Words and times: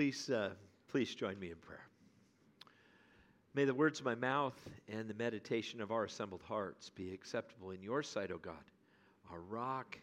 Please, 0.00 0.30
uh, 0.30 0.48
please 0.88 1.14
join 1.14 1.38
me 1.38 1.50
in 1.50 1.56
prayer. 1.56 1.86
May 3.52 3.66
the 3.66 3.74
words 3.74 3.98
of 3.98 4.06
my 4.06 4.14
mouth 4.14 4.58
and 4.88 5.06
the 5.06 5.12
meditation 5.12 5.82
of 5.82 5.90
our 5.90 6.04
assembled 6.04 6.40
hearts 6.40 6.88
be 6.88 7.12
acceptable 7.12 7.72
in 7.72 7.82
your 7.82 8.02
sight, 8.02 8.30
O 8.30 8.38
God, 8.38 8.54
our 9.30 9.40
rock 9.40 9.98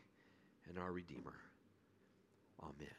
and 0.70 0.78
our 0.78 0.92
Redeemer. 0.92 1.34
Amen. 2.62 2.94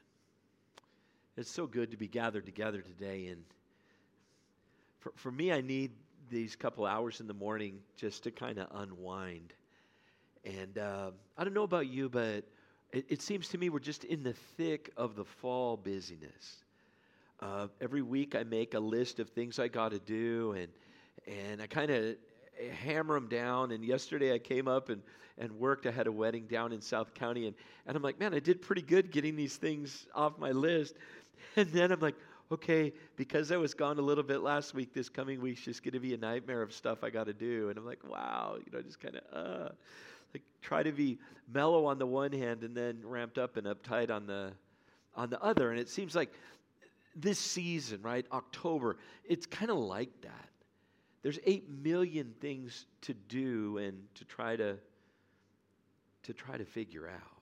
It's 1.36 1.48
so 1.48 1.68
good 1.68 1.92
to 1.92 1.96
be 1.96 2.08
gathered 2.08 2.44
together 2.44 2.80
today. 2.80 3.28
And 3.28 3.44
for, 4.98 5.12
for 5.14 5.30
me, 5.30 5.52
I 5.52 5.60
need 5.60 5.92
these 6.30 6.56
couple 6.56 6.84
hours 6.84 7.20
in 7.20 7.28
the 7.28 7.32
morning 7.32 7.78
just 7.96 8.24
to 8.24 8.32
kind 8.32 8.58
of 8.58 8.66
unwind. 8.74 9.52
And 10.44 10.76
uh, 10.78 11.12
I 11.36 11.44
don't 11.44 11.54
know 11.54 11.62
about 11.62 11.86
you, 11.86 12.08
but 12.08 12.42
it, 12.90 13.06
it, 13.08 13.22
seems 13.22 13.50
to 13.50 13.58
me 13.58 13.68
we're 13.68 13.78
just 13.78 14.02
in 14.02 14.24
the 14.24 14.34
thick 14.56 14.90
of 14.96 15.14
the 15.14 15.24
fall 15.24 15.76
busyness. 15.76 16.64
Uh, 17.40 17.68
every 17.80 18.02
week 18.02 18.34
I 18.34 18.42
make 18.42 18.74
a 18.74 18.80
list 18.80 19.20
of 19.20 19.30
things 19.30 19.58
I 19.58 19.68
got 19.68 19.90
to 19.90 19.98
do, 19.98 20.54
and 20.56 20.68
and 21.26 21.62
I 21.62 21.66
kind 21.66 21.90
of 21.90 22.16
hammer 22.84 23.14
them 23.14 23.28
down. 23.28 23.72
And 23.72 23.84
yesterday 23.84 24.34
I 24.34 24.38
came 24.38 24.68
up 24.68 24.88
and, 24.88 25.02
and 25.36 25.52
worked. 25.52 25.86
I 25.86 25.90
had 25.90 26.06
a 26.06 26.12
wedding 26.12 26.46
down 26.46 26.72
in 26.72 26.80
South 26.80 27.14
County, 27.14 27.46
and, 27.46 27.54
and 27.86 27.96
I'm 27.96 28.02
like, 28.02 28.18
man, 28.18 28.34
I 28.34 28.38
did 28.38 28.62
pretty 28.62 28.82
good 28.82 29.10
getting 29.10 29.36
these 29.36 29.56
things 29.56 30.06
off 30.14 30.38
my 30.38 30.50
list. 30.50 30.94
And 31.54 31.68
then 31.68 31.92
I'm 31.92 32.00
like, 32.00 32.16
okay, 32.50 32.92
because 33.16 33.52
I 33.52 33.56
was 33.56 33.72
gone 33.72 33.98
a 33.98 34.02
little 34.02 34.24
bit 34.24 34.40
last 34.40 34.74
week, 34.74 34.92
this 34.92 35.08
coming 35.08 35.40
week's 35.40 35.60
just 35.60 35.84
going 35.84 35.94
to 35.94 36.00
be 36.00 36.12
a 36.14 36.16
nightmare 36.16 36.62
of 36.62 36.72
stuff 36.72 37.04
I 37.04 37.10
got 37.10 37.26
to 37.26 37.32
do. 37.32 37.68
And 37.68 37.78
I'm 37.78 37.86
like, 37.86 38.02
wow, 38.08 38.56
you 38.58 38.72
know, 38.72 38.82
just 38.82 38.98
kind 38.98 39.16
of, 39.16 39.22
uh, 39.32 39.68
like 40.34 40.42
try 40.60 40.82
to 40.82 40.90
be 40.90 41.18
mellow 41.52 41.86
on 41.86 41.98
the 41.98 42.06
one 42.06 42.32
hand 42.32 42.64
and 42.64 42.76
then 42.76 42.98
ramped 43.04 43.38
up 43.38 43.56
and 43.56 43.68
uptight 43.68 44.10
on 44.10 44.26
the, 44.26 44.50
on 45.14 45.30
the 45.30 45.40
other. 45.40 45.70
And 45.70 45.78
it 45.78 45.88
seems 45.88 46.16
like 46.16 46.32
this 47.20 47.38
season, 47.38 48.00
right, 48.02 48.26
October, 48.32 48.96
it's 49.24 49.46
kind 49.46 49.70
of 49.70 49.78
like 49.78 50.20
that. 50.22 50.48
There's 51.22 51.38
8 51.44 51.68
million 51.82 52.32
things 52.40 52.86
to 53.02 53.14
do 53.14 53.78
and 53.78 53.98
to 54.14 54.24
try 54.24 54.56
to, 54.56 54.76
to 56.22 56.32
try 56.32 56.56
to 56.56 56.64
figure 56.64 57.08
out. 57.08 57.38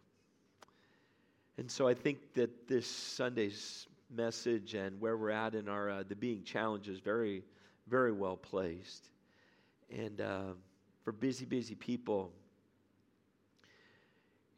And 1.59 1.70
so 1.70 1.86
I 1.86 1.95
think 1.95 2.34
that 2.34 2.69
this 2.69 2.86
Sunday's 2.86 3.86
message 4.14 4.75
and 4.75 5.01
where 5.01 5.17
we're 5.17 5.31
at 5.31 5.55
in 5.55 5.69
our 5.69 5.91
uh, 5.91 6.03
the 6.08 6.17
being 6.17 6.42
challenge 6.42 6.89
is 6.89 6.98
very, 6.98 7.42
very 7.89 8.12
well 8.12 8.36
placed. 8.36 9.11
And 9.91 10.20
uh, 10.20 10.53
for 11.05 11.12
busy, 11.12 11.45
busy 11.45 11.75
people, 11.75 12.33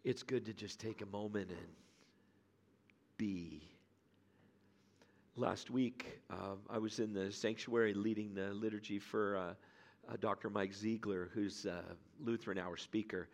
it's 0.04 0.22
good 0.22 0.46
to 0.46 0.52
just 0.52 0.80
take 0.80 1.02
a 1.02 1.06
moment 1.06 1.50
and 1.50 1.68
be. 3.16 3.62
Last 5.38 5.70
week, 5.70 6.18
uh, 6.30 6.56
I 6.68 6.78
was 6.78 6.98
in 6.98 7.12
the 7.12 7.30
sanctuary 7.30 7.94
leading 7.94 8.34
the 8.34 8.52
liturgy 8.52 8.98
for 8.98 9.36
uh, 9.36 10.12
uh, 10.12 10.16
Dr. 10.18 10.50
Mike 10.50 10.74
Ziegler, 10.74 11.30
who's 11.32 11.64
a 11.64 11.84
Lutheran 12.20 12.58
Hour 12.58 12.76
speaker. 12.76 13.28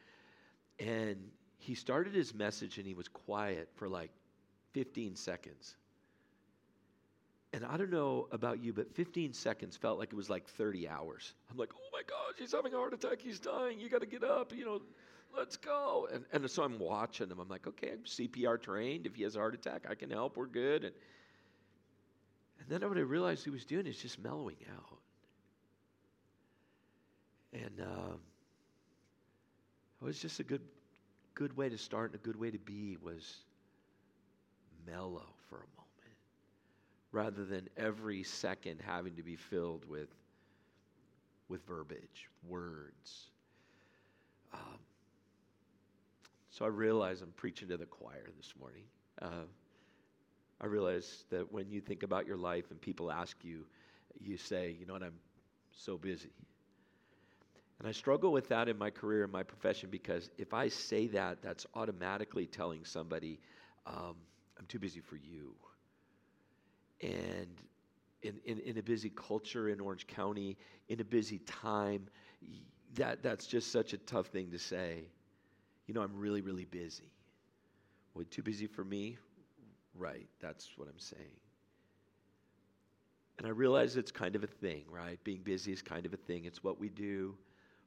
And 0.79 1.17
he 1.57 1.75
started 1.75 2.15
his 2.15 2.35
message 2.35 2.77
and 2.77 2.87
he 2.87 2.93
was 2.93 3.09
quiet 3.09 3.71
for 3.77 3.89
like 3.89 4.11
15 4.73 5.17
seconds. 5.17 5.77
And 7.55 7.65
I 7.65 7.79
don't 7.79 7.91
know 7.91 8.29
about 8.33 8.63
you, 8.63 8.75
but 8.75 8.95
15 8.95 9.33
seconds 9.33 9.75
felt 9.75 9.99
like 9.99 10.13
it 10.13 10.17
was 10.17 10.29
like 10.29 10.47
30 10.47 10.87
hours. 10.87 11.33
I'm 11.51 11.57
like, 11.57 11.71
oh 11.75 11.89
my 11.91 12.03
gosh, 12.03 12.35
he's 12.39 12.53
having 12.53 12.75
a 12.75 12.77
heart 12.77 12.93
attack. 12.93 13.23
He's 13.23 13.39
dying. 13.39 13.81
You 13.81 13.89
got 13.89 14.03
to 14.03 14.07
get 14.07 14.25
up. 14.25 14.55
You 14.55 14.67
know, 14.67 14.83
let's 15.35 15.57
go. 15.57 16.07
And, 16.13 16.27
and 16.35 16.51
so 16.51 16.65
I'm 16.65 16.79
watching 16.79 17.31
him. 17.31 17.39
I'm 17.41 17.49
like, 17.49 17.67
okay, 17.67 17.93
I'm 17.93 18.05
CPR 18.05 18.61
trained. 18.61 19.07
If 19.07 19.15
he 19.15 19.23
has 19.23 19.37
a 19.37 19.39
heart 19.39 19.55
attack, 19.55 19.87
I 19.89 19.95
can 19.95 20.11
help. 20.11 20.37
We're 20.37 20.45
good. 20.45 20.85
And, 20.85 20.95
and 22.61 22.69
then 22.69 22.89
what 22.89 22.97
I 22.97 23.03
realized 23.03 23.45
he 23.45 23.51
was 23.51 23.65
doing 23.65 23.87
is 23.87 23.97
just 23.97 24.19
mellowing 24.23 24.57
out. 24.77 24.99
And 27.53 27.81
um, 27.81 28.21
it 30.01 30.05
was 30.05 30.19
just 30.19 30.41
a 30.41 30.45
good, 30.45 30.63
good 31.35 31.57
way 31.57 31.69
to 31.69 31.79
start 31.79 32.13
and 32.13 32.21
a 32.21 32.25
good 32.25 32.39
way 32.39 32.51
to 32.51 32.59
be 32.59 32.97
was 33.03 33.37
mellow 34.87 35.27
for 35.49 35.57
a 35.57 35.69
moment 35.77 35.85
rather 37.13 37.45
than 37.45 37.69
every 37.77 38.25
second 38.25 38.81
having 38.85 39.15
to 39.15 39.23
be 39.23 39.37
filled 39.37 39.89
with, 39.89 40.09
with 41.49 41.65
verbiage, 41.65 42.29
words. 42.49 43.29
Um, 44.53 44.79
so 46.51 46.65
I 46.65 46.69
realize 46.69 47.23
I'm 47.23 47.33
preaching 47.37 47.69
to 47.69 47.77
the 47.77 47.87
choir 47.87 48.31
this 48.37 48.53
morning. 48.59 48.83
Uh, 49.23 49.47
I 50.61 50.67
realize 50.67 51.25
that 51.31 51.53
when 51.53 51.71
you 51.71 51.81
think 51.81 52.03
about 52.03 52.27
your 52.27 52.37
life 52.37 52.71
and 52.71 52.81
people 52.81 53.11
ask 53.11 53.37
you, 53.45 53.65
you 54.21 54.37
say, 54.37 54.77
you 54.79 54.87
know 54.87 54.95
what, 54.95 55.03
I'm 55.03 55.19
so 55.73 55.99
busy. 55.99 56.31
And 57.79 57.89
I 57.89 57.93
struggle 57.93 58.33
with 58.33 58.49
that 58.49 58.69
in 58.69 58.79
my 58.79 58.91
career 58.91 59.25
in 59.25 59.31
my 59.31 59.43
profession 59.43 59.91
because 59.91 60.31
if 60.39 60.55
I 60.55 60.69
say 60.69 61.09
that, 61.09 61.43
that's 61.43 61.67
automatically 61.75 62.47
telling 62.47 62.85
somebody, 62.85 63.41
um, 63.87 64.15
I'm 64.59 64.67
too 64.69 64.79
busy 64.79 65.01
for 65.01 65.17
you 65.17 65.55
and 67.03 67.63
in, 68.23 68.41
in, 68.47 68.59
in, 68.61 68.79
a 68.79 68.83
busy 68.83 69.11
culture 69.11 69.69
in 69.69 69.81
Orange 69.81 70.07
County, 70.07 70.57
in 70.89 71.01
a 71.01 71.05
busy 71.05 71.39
time, 71.41 72.07
that, 72.95 73.23
that's 73.23 73.47
just 73.47 73.71
such 73.71 73.93
a 73.93 73.99
tough 73.99 74.29
thing 74.29 74.51
to 74.53 74.59
say. 74.59 75.05
You 75.87 75.95
know, 75.95 76.01
I'm 76.01 76.17
really, 76.17 76.41
really 76.41 76.65
busy. 76.65 77.13
Well, 78.15 78.25
too 78.31 78.43
busy 78.43 78.67
for 78.67 78.85
me? 78.85 79.19
Right, 79.97 80.27
that's 80.41 80.71
what 80.77 80.89
I'm 80.89 80.99
saying. 80.99 81.41
And 83.39 83.47
I 83.47 83.51
realize 83.51 83.97
it's 83.97 84.13
kind 84.13 84.37
of 84.37 84.45
a 84.45 84.49
thing, 84.49 84.85
right? 84.91 85.23
Being 85.25 85.43
busy 85.43 85.73
is 85.73 85.83
kind 85.83 86.07
of 86.07 86.13
a 86.15 86.17
thing, 86.17 86.45
it's 86.45 86.63
what 86.63 86.79
we 86.81 86.89
do. 86.89 87.35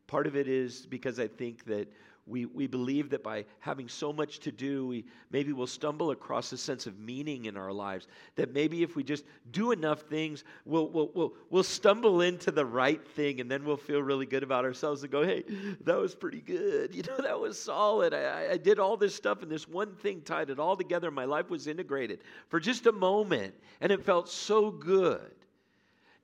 Part 0.07 0.25
of 0.27 0.35
it 0.35 0.47
is 0.47 0.85
because 0.85 1.19
I 1.19 1.27
think 1.27 1.65
that 1.65 1.87
we, 2.27 2.45
we 2.45 2.67
believe 2.67 3.09
that 3.11 3.23
by 3.23 3.45
having 3.59 3.87
so 3.87 4.11
much 4.11 4.39
to 4.39 4.51
do, 4.51 4.85
we 4.85 5.05
maybe 5.31 5.53
we'll 5.53 5.65
stumble 5.65 6.11
across 6.11 6.51
a 6.51 6.57
sense 6.57 6.85
of 6.85 6.99
meaning 6.99 7.45
in 7.45 7.55
our 7.55 7.71
lives. 7.71 8.07
That 8.35 8.53
maybe 8.53 8.83
if 8.83 8.95
we 8.97 9.03
just 9.03 9.23
do 9.51 9.71
enough 9.71 10.01
things, 10.01 10.43
we'll, 10.65 10.89
we'll, 10.89 11.09
we'll, 11.13 11.33
we'll 11.49 11.63
stumble 11.63 12.21
into 12.21 12.51
the 12.51 12.65
right 12.65 13.05
thing 13.11 13.39
and 13.39 13.49
then 13.49 13.63
we'll 13.63 13.77
feel 13.77 14.01
really 14.01 14.25
good 14.25 14.43
about 14.43 14.65
ourselves 14.65 15.03
and 15.03 15.11
go, 15.11 15.23
hey, 15.23 15.43
that 15.85 15.97
was 15.97 16.13
pretty 16.13 16.41
good. 16.41 16.93
You 16.97 17.03
know, 17.03 17.17
that 17.17 17.39
was 17.39 17.61
solid. 17.61 18.13
I, 18.13 18.53
I 18.53 18.57
did 18.57 18.79
all 18.79 18.97
this 18.97 19.13
stuff 19.13 19.43
and 19.43 19.51
this 19.51 19.67
one 19.67 19.93
thing 19.93 20.21
tied 20.21 20.49
it 20.49 20.59
all 20.59 20.75
together. 20.75 21.11
My 21.11 21.25
life 21.25 21.51
was 21.51 21.67
integrated 21.67 22.21
for 22.49 22.59
just 22.59 22.87
a 22.87 22.91
moment 22.91 23.53
and 23.81 23.91
it 23.91 24.03
felt 24.03 24.27
so 24.27 24.71
good. 24.71 25.36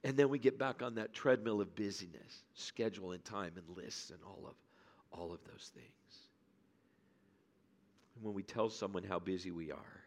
And 0.03 0.17
then 0.17 0.29
we 0.29 0.37
get 0.37 0.59
back 0.59 0.81
on 0.81 0.95
that 0.95 1.13
treadmill 1.13 1.61
of 1.61 1.75
busyness, 1.75 2.43
schedule 2.53 3.13
and 3.13 3.23
time 3.23 3.53
and 3.55 3.77
lists 3.77 4.09
and 4.09 4.19
all 4.25 4.45
of 4.47 4.55
all 5.11 5.31
of 5.31 5.39
those 5.45 5.71
things. 5.73 5.87
And 8.15 8.23
when 8.23 8.33
we 8.33 8.43
tell 8.43 8.69
someone 8.69 9.03
how 9.03 9.19
busy 9.19 9.51
we 9.51 9.71
are, 9.71 10.01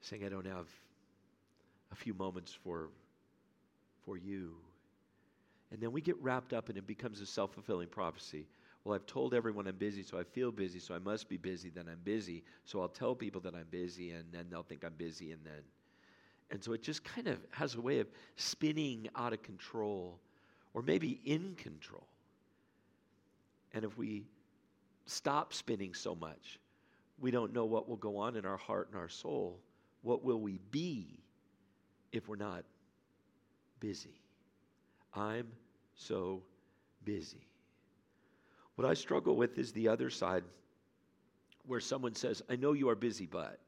saying, 0.00 0.24
I 0.24 0.28
don't 0.28 0.46
have 0.46 0.66
a 1.92 1.94
few 1.94 2.14
moments 2.14 2.52
for, 2.52 2.88
for 4.04 4.16
you. 4.16 4.54
And 5.70 5.80
then 5.80 5.92
we 5.92 6.00
get 6.00 6.20
wrapped 6.20 6.52
up 6.52 6.68
and 6.68 6.76
it 6.76 6.86
becomes 6.86 7.20
a 7.20 7.26
self 7.26 7.54
fulfilling 7.54 7.88
prophecy. 7.88 8.46
Well, 8.84 8.94
I've 8.94 9.06
told 9.06 9.32
everyone 9.32 9.68
I'm 9.68 9.76
busy, 9.76 10.02
so 10.02 10.18
I 10.18 10.24
feel 10.24 10.50
busy, 10.50 10.80
so 10.80 10.94
I 10.94 10.98
must 10.98 11.28
be 11.28 11.36
busy, 11.36 11.70
then 11.70 11.86
I'm 11.88 12.00
busy. 12.02 12.42
So 12.64 12.80
I'll 12.80 12.88
tell 12.88 13.14
people 13.14 13.40
that 13.42 13.54
I'm 13.54 13.68
busy, 13.70 14.10
and 14.10 14.24
then 14.32 14.46
they'll 14.50 14.64
think 14.64 14.84
I'm 14.84 14.94
busy, 14.98 15.30
and 15.30 15.40
then. 15.44 15.62
And 16.52 16.62
so 16.62 16.74
it 16.74 16.82
just 16.82 17.02
kind 17.02 17.28
of 17.28 17.38
has 17.50 17.74
a 17.74 17.80
way 17.80 17.98
of 17.98 18.06
spinning 18.36 19.08
out 19.16 19.32
of 19.32 19.42
control 19.42 20.20
or 20.74 20.82
maybe 20.82 21.18
in 21.24 21.54
control. 21.54 22.06
And 23.72 23.86
if 23.86 23.96
we 23.96 24.26
stop 25.06 25.54
spinning 25.54 25.94
so 25.94 26.14
much, 26.14 26.60
we 27.18 27.30
don't 27.30 27.54
know 27.54 27.64
what 27.64 27.88
will 27.88 27.96
go 27.96 28.18
on 28.18 28.36
in 28.36 28.44
our 28.44 28.58
heart 28.58 28.88
and 28.92 29.00
our 29.00 29.08
soul. 29.08 29.58
What 30.02 30.22
will 30.22 30.40
we 30.40 30.58
be 30.70 31.20
if 32.12 32.28
we're 32.28 32.36
not 32.36 32.64
busy? 33.80 34.20
I'm 35.14 35.48
so 35.94 36.42
busy. 37.04 37.46
What 38.74 38.86
I 38.86 38.92
struggle 38.92 39.36
with 39.36 39.58
is 39.58 39.72
the 39.72 39.88
other 39.88 40.10
side 40.10 40.44
where 41.66 41.80
someone 41.80 42.14
says, 42.14 42.42
I 42.50 42.56
know 42.56 42.74
you 42.74 42.90
are 42.90 42.94
busy, 42.94 43.24
but. 43.24 43.58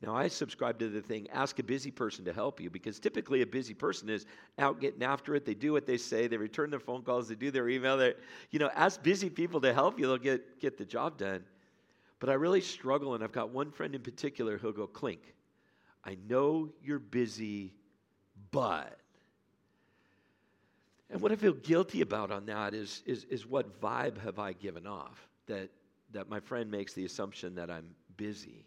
Now, 0.00 0.14
I 0.14 0.28
subscribe 0.28 0.78
to 0.78 0.88
the 0.88 1.02
thing 1.02 1.26
ask 1.32 1.58
a 1.58 1.62
busy 1.64 1.90
person 1.90 2.24
to 2.24 2.32
help 2.32 2.60
you 2.60 2.70
because 2.70 3.00
typically 3.00 3.42
a 3.42 3.46
busy 3.46 3.74
person 3.74 4.08
is 4.08 4.26
out 4.58 4.80
getting 4.80 5.02
after 5.02 5.34
it. 5.34 5.44
They 5.44 5.54
do 5.54 5.72
what 5.72 5.86
they 5.86 5.96
say, 5.96 6.28
they 6.28 6.36
return 6.36 6.70
their 6.70 6.78
phone 6.78 7.02
calls, 7.02 7.28
they 7.28 7.34
do 7.34 7.50
their 7.50 7.68
email. 7.68 7.96
They, 7.96 8.14
you 8.50 8.60
know, 8.60 8.70
ask 8.74 9.02
busy 9.02 9.28
people 9.28 9.60
to 9.62 9.74
help 9.74 9.98
you, 9.98 10.06
they'll 10.06 10.16
get, 10.18 10.60
get 10.60 10.78
the 10.78 10.84
job 10.84 11.18
done. 11.18 11.44
But 12.20 12.30
I 12.30 12.34
really 12.34 12.60
struggle, 12.60 13.14
and 13.14 13.24
I've 13.24 13.32
got 13.32 13.50
one 13.50 13.70
friend 13.70 13.94
in 13.94 14.02
particular 14.02 14.56
who'll 14.56 14.72
go, 14.72 14.86
Clink, 14.86 15.34
I 16.04 16.16
know 16.28 16.68
you're 16.82 16.98
busy, 17.00 17.72
but. 18.52 18.98
And 21.10 21.20
what 21.20 21.32
I 21.32 21.36
feel 21.36 21.54
guilty 21.54 22.02
about 22.02 22.30
on 22.30 22.46
that 22.46 22.72
is, 22.74 23.02
is, 23.04 23.24
is 23.24 23.46
what 23.46 23.80
vibe 23.80 24.18
have 24.18 24.38
I 24.38 24.52
given 24.52 24.86
off? 24.86 25.28
That, 25.46 25.70
that 26.12 26.28
my 26.28 26.38
friend 26.38 26.70
makes 26.70 26.92
the 26.92 27.04
assumption 27.04 27.54
that 27.56 27.70
I'm 27.70 27.86
busy. 28.16 28.64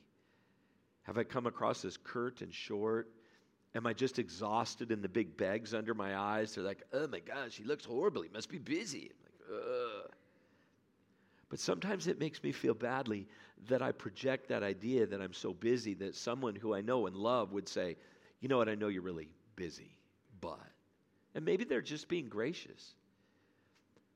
Have 1.11 1.17
I 1.17 1.25
come 1.25 1.45
across 1.45 1.83
as 1.83 1.97
curt 1.97 2.39
and 2.39 2.53
short? 2.53 3.09
Am 3.75 3.85
I 3.85 3.91
just 3.91 4.17
exhausted 4.17 4.93
in 4.93 5.01
the 5.01 5.09
big 5.09 5.35
bags 5.35 5.73
under 5.73 5.93
my 5.93 6.17
eyes? 6.17 6.55
They're 6.55 6.63
like, 6.63 6.83
oh 6.93 7.05
my 7.05 7.19
gosh, 7.19 7.57
he 7.57 7.65
looks 7.65 7.83
horrible. 7.83 8.21
He 8.21 8.29
must 8.29 8.47
be 8.47 8.59
busy. 8.59 9.11
I'm 9.11 9.55
like, 9.57 9.61
Ugh. 9.61 10.11
But 11.49 11.59
sometimes 11.59 12.07
it 12.07 12.17
makes 12.17 12.41
me 12.41 12.53
feel 12.53 12.73
badly 12.73 13.27
that 13.67 13.81
I 13.81 13.91
project 13.91 14.47
that 14.47 14.63
idea 14.63 15.05
that 15.05 15.19
I'm 15.19 15.33
so 15.33 15.53
busy 15.53 15.95
that 15.95 16.15
someone 16.15 16.55
who 16.55 16.73
I 16.73 16.79
know 16.79 17.07
and 17.07 17.15
love 17.17 17.51
would 17.51 17.67
say, 17.67 17.97
you 18.39 18.47
know 18.47 18.57
what, 18.57 18.69
I 18.69 18.75
know 18.75 18.87
you're 18.87 19.01
really 19.01 19.27
busy, 19.57 19.97
but. 20.39 20.59
And 21.35 21.43
maybe 21.43 21.65
they're 21.65 21.81
just 21.81 22.07
being 22.07 22.29
gracious. 22.29 22.93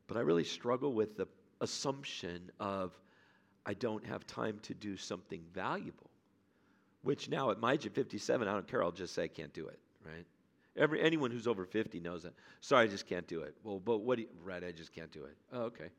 But 0.07 0.15
I 0.15 0.21
really 0.21 0.45
struggle 0.45 0.94
with 0.94 1.18
the 1.18 1.27
assumption 1.59 2.51
of 2.57 2.98
I 3.65 3.74
don't 3.74 4.06
have 4.06 4.25
time 4.25 4.59
to 4.62 4.74
do 4.74 4.95
something 4.95 5.41
valuable, 5.53 6.05
which 7.06 7.30
now 7.30 7.52
at 7.52 7.60
my 7.60 7.74
age 7.74 7.86
of 7.86 7.94
57, 7.94 8.48
I 8.48 8.52
don't 8.52 8.68
care. 8.68 8.84
I'll 8.84 8.92
just 8.92 9.13
say 9.13 9.25
I 9.25 9.28
can't 9.28 9.54
do 9.54 9.68
it, 9.68 9.80
right? 10.04 10.25
Every, 10.75 11.02
anyone 11.02 11.30
who's 11.30 11.46
over 11.46 11.63
50 11.63 12.00
knows 12.00 12.24
that. 12.24 12.34
Sorry, 12.62 12.86
I 12.86 12.88
just 12.88 13.07
can't 13.07 13.28
do 13.28 13.42
it. 13.42 13.56
Well, 13.63 13.80
but 13.80 14.00
what 14.00 14.18
do 14.18 14.24
you, 14.24 14.28
right, 14.44 14.63
I 14.63 14.72
just 14.72 14.92
can't 14.92 15.12
do 15.12 15.24
it. 15.24 15.38
Oh, 15.54 15.62
okay. 15.63 15.90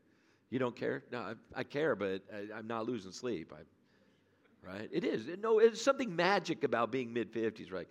You 0.49 0.59
don't 0.59 0.75
care? 0.75 1.03
No, 1.09 1.19
I, 1.19 1.33
I 1.55 1.63
care, 1.63 1.95
but 1.95 2.23
I, 2.31 2.59
am 2.59 2.67
not 2.67 2.85
losing 2.85 3.13
sleep. 3.13 3.53
I, 3.55 4.69
right? 4.69 4.89
It 4.91 5.05
is. 5.05 5.27
No, 5.41 5.59
it's 5.59 5.81
something 5.81 6.13
magic 6.13 6.65
about 6.65 6.91
being 6.91 7.13
mid 7.13 7.31
50s, 7.33 7.71
right? 7.71 7.87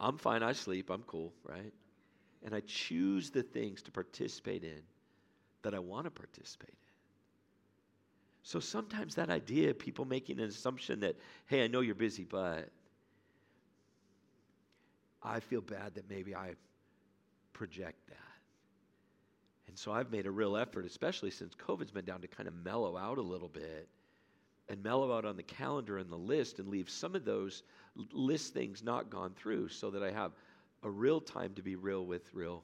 I'm 0.00 0.16
fine. 0.16 0.42
I 0.42 0.52
sleep. 0.52 0.88
I'm 0.88 1.02
cool, 1.02 1.34
right? 1.46 1.72
And 2.42 2.54
I 2.54 2.62
choose 2.66 3.30
the 3.30 3.42
things 3.42 3.82
to 3.82 3.90
participate 3.90 4.64
in 4.64 4.80
that 5.62 5.74
I 5.74 5.78
want 5.78 6.06
to 6.06 6.10
participate 6.10 6.70
in. 6.70 6.85
So 8.46 8.60
sometimes 8.60 9.16
that 9.16 9.28
idea, 9.28 9.74
people 9.74 10.04
making 10.04 10.38
an 10.38 10.48
assumption 10.48 11.00
that, 11.00 11.16
hey, 11.46 11.64
I 11.64 11.66
know 11.66 11.80
you're 11.80 11.96
busy, 11.96 12.22
but 12.22 12.68
I 15.20 15.40
feel 15.40 15.60
bad 15.60 15.96
that 15.96 16.08
maybe 16.08 16.32
I 16.32 16.52
project 17.52 17.98
that. 18.06 18.16
And 19.66 19.76
so 19.76 19.90
I've 19.90 20.12
made 20.12 20.26
a 20.26 20.30
real 20.30 20.56
effort, 20.56 20.86
especially 20.86 21.32
since 21.32 21.56
COVID's 21.56 21.90
been 21.90 22.04
down, 22.04 22.20
to 22.20 22.28
kind 22.28 22.46
of 22.46 22.54
mellow 22.64 22.96
out 22.96 23.18
a 23.18 23.22
little 23.22 23.48
bit 23.48 23.88
and 24.68 24.80
mellow 24.80 25.12
out 25.12 25.24
on 25.24 25.36
the 25.36 25.42
calendar 25.42 25.98
and 25.98 26.08
the 26.08 26.14
list 26.14 26.60
and 26.60 26.68
leave 26.68 26.88
some 26.88 27.16
of 27.16 27.24
those 27.24 27.64
list 28.12 28.54
things 28.54 28.80
not 28.80 29.10
gone 29.10 29.32
through 29.34 29.70
so 29.70 29.90
that 29.90 30.04
I 30.04 30.12
have 30.12 30.30
a 30.84 30.88
real 30.88 31.20
time 31.20 31.52
to 31.54 31.62
be 31.62 31.74
real 31.74 32.06
with 32.06 32.32
real 32.32 32.62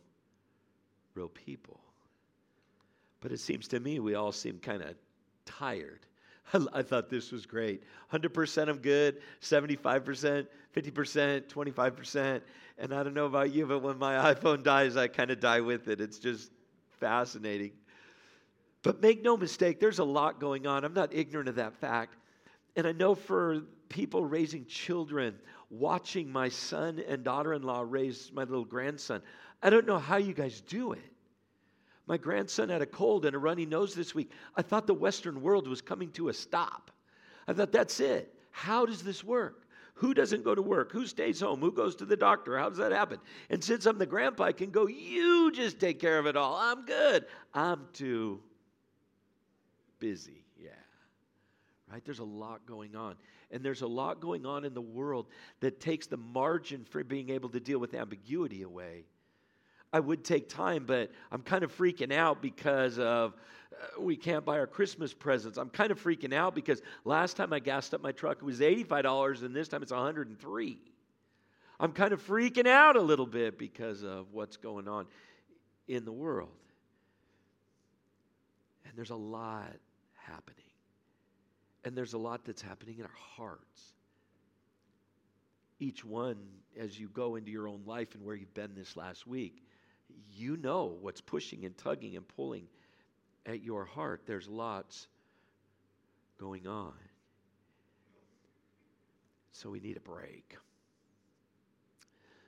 real 1.16 1.28
people. 1.28 1.80
But 3.20 3.32
it 3.32 3.40
seems 3.40 3.66
to 3.68 3.80
me 3.80 3.98
we 3.98 4.14
all 4.14 4.30
seem 4.30 4.60
kind 4.60 4.82
of 4.82 4.94
tired. 5.58 6.00
I 6.72 6.82
thought 6.82 7.08
this 7.08 7.32
was 7.32 7.46
great. 7.46 7.82
100% 8.12 8.68
I'm 8.68 8.78
good, 8.78 9.22
75%, 9.40 10.46
50%, 10.74 11.48
25%. 11.48 12.40
And 12.78 12.94
I 12.94 13.02
don't 13.02 13.14
know 13.14 13.26
about 13.26 13.52
you, 13.52 13.66
but 13.66 13.80
when 13.80 13.98
my 13.98 14.14
iPhone 14.34 14.62
dies, 14.62 14.96
I 14.96 15.08
kind 15.08 15.30
of 15.30 15.40
die 15.40 15.60
with 15.60 15.88
it. 15.88 16.00
It's 16.00 16.18
just 16.18 16.50
fascinating. 17.00 17.72
But 18.82 19.00
make 19.00 19.22
no 19.22 19.36
mistake, 19.36 19.78
there's 19.78 20.00
a 20.00 20.04
lot 20.04 20.40
going 20.40 20.66
on. 20.66 20.84
I'm 20.84 20.94
not 20.94 21.14
ignorant 21.14 21.48
of 21.48 21.54
that 21.56 21.74
fact. 21.74 22.16
And 22.76 22.86
I 22.86 22.92
know 22.92 23.14
for 23.14 23.60
people 23.88 24.24
raising 24.24 24.64
children, 24.66 25.38
watching 25.70 26.30
my 26.30 26.48
son 26.48 27.02
and 27.06 27.22
daughter 27.22 27.54
in 27.54 27.62
law 27.62 27.84
raise 27.86 28.30
my 28.34 28.42
little 28.42 28.64
grandson, 28.64 29.22
I 29.62 29.70
don't 29.70 29.86
know 29.86 29.98
how 29.98 30.16
you 30.16 30.34
guys 30.34 30.60
do 30.62 30.92
it. 30.92 31.11
My 32.06 32.16
grandson 32.16 32.68
had 32.68 32.82
a 32.82 32.86
cold 32.86 33.24
and 33.24 33.34
a 33.34 33.38
runny 33.38 33.66
nose 33.66 33.94
this 33.94 34.14
week. 34.14 34.30
I 34.56 34.62
thought 34.62 34.86
the 34.86 34.94
Western 34.94 35.40
world 35.40 35.68
was 35.68 35.80
coming 35.80 36.10
to 36.12 36.28
a 36.28 36.32
stop. 36.34 36.90
I 37.46 37.52
thought, 37.52 37.72
that's 37.72 38.00
it. 38.00 38.34
How 38.50 38.86
does 38.86 39.02
this 39.02 39.22
work? 39.22 39.66
Who 39.94 40.14
doesn't 40.14 40.42
go 40.42 40.54
to 40.54 40.62
work? 40.62 40.90
Who 40.92 41.06
stays 41.06 41.40
home? 41.40 41.60
Who 41.60 41.70
goes 41.70 41.94
to 41.96 42.04
the 42.04 42.16
doctor? 42.16 42.58
How 42.58 42.68
does 42.68 42.78
that 42.78 42.92
happen? 42.92 43.18
And 43.50 43.62
since 43.62 43.86
I'm 43.86 43.98
the 43.98 44.06
grandpa, 44.06 44.44
I 44.44 44.52
can 44.52 44.70
go, 44.70 44.88
you 44.88 45.52
just 45.52 45.78
take 45.78 46.00
care 46.00 46.18
of 46.18 46.26
it 46.26 46.36
all. 46.36 46.56
I'm 46.56 46.84
good. 46.84 47.26
I'm 47.54 47.86
too 47.92 48.40
busy. 50.00 50.44
Yeah. 50.60 50.70
Right? 51.90 52.04
There's 52.04 52.18
a 52.18 52.24
lot 52.24 52.66
going 52.66 52.96
on. 52.96 53.16
And 53.50 53.62
there's 53.62 53.82
a 53.82 53.86
lot 53.86 54.20
going 54.20 54.46
on 54.46 54.64
in 54.64 54.74
the 54.74 54.80
world 54.80 55.28
that 55.60 55.78
takes 55.78 56.06
the 56.06 56.16
margin 56.16 56.84
for 56.84 57.04
being 57.04 57.28
able 57.30 57.50
to 57.50 57.60
deal 57.60 57.78
with 57.78 57.94
ambiguity 57.94 58.62
away. 58.62 59.04
I 59.92 60.00
would 60.00 60.24
take 60.24 60.48
time, 60.48 60.84
but 60.86 61.10
I'm 61.30 61.42
kind 61.42 61.64
of 61.64 61.76
freaking 61.76 62.12
out 62.12 62.40
because 62.40 62.98
of 62.98 63.34
uh, 63.72 64.00
we 64.00 64.16
can't 64.16 64.44
buy 64.44 64.58
our 64.58 64.66
Christmas 64.66 65.12
presents. 65.12 65.58
I'm 65.58 65.68
kind 65.68 65.90
of 65.90 66.02
freaking 66.02 66.32
out 66.32 66.54
because 66.54 66.80
last 67.04 67.36
time 67.36 67.52
I 67.52 67.58
gassed 67.58 67.92
up 67.92 68.02
my 68.02 68.12
truck 68.12 68.38
it 68.38 68.44
was 68.44 68.60
$85 68.60 69.42
and 69.42 69.54
this 69.54 69.68
time 69.68 69.82
it's 69.82 69.92
103. 69.92 70.78
I'm 71.78 71.92
kind 71.92 72.12
of 72.12 72.26
freaking 72.26 72.66
out 72.66 72.96
a 72.96 73.00
little 73.00 73.26
bit 73.26 73.58
because 73.58 74.02
of 74.02 74.32
what's 74.32 74.56
going 74.56 74.88
on 74.88 75.06
in 75.88 76.04
the 76.04 76.12
world. 76.12 76.48
And 78.86 78.96
there's 78.96 79.10
a 79.10 79.16
lot 79.16 79.72
happening. 80.14 80.58
And 81.84 81.96
there's 81.96 82.12
a 82.12 82.18
lot 82.18 82.44
that's 82.44 82.62
happening 82.62 82.98
in 82.98 83.04
our 83.04 83.10
hearts. 83.36 83.92
Each 85.80 86.04
one, 86.04 86.36
as 86.78 86.98
you 87.00 87.08
go 87.08 87.34
into 87.34 87.50
your 87.50 87.66
own 87.66 87.82
life 87.84 88.14
and 88.14 88.24
where 88.24 88.36
you've 88.36 88.54
been 88.54 88.74
this 88.76 88.96
last 88.96 89.26
week, 89.26 89.64
you 90.32 90.56
know 90.56 90.96
what's 91.00 91.20
pushing 91.20 91.64
and 91.64 91.76
tugging 91.76 92.16
and 92.16 92.26
pulling 92.26 92.66
at 93.46 93.62
your 93.62 93.84
heart. 93.84 94.22
There's 94.26 94.48
lots 94.48 95.06
going 96.38 96.66
on. 96.66 96.94
So 99.52 99.70
we 99.70 99.80
need 99.80 99.96
a 99.96 100.00
break. 100.00 100.56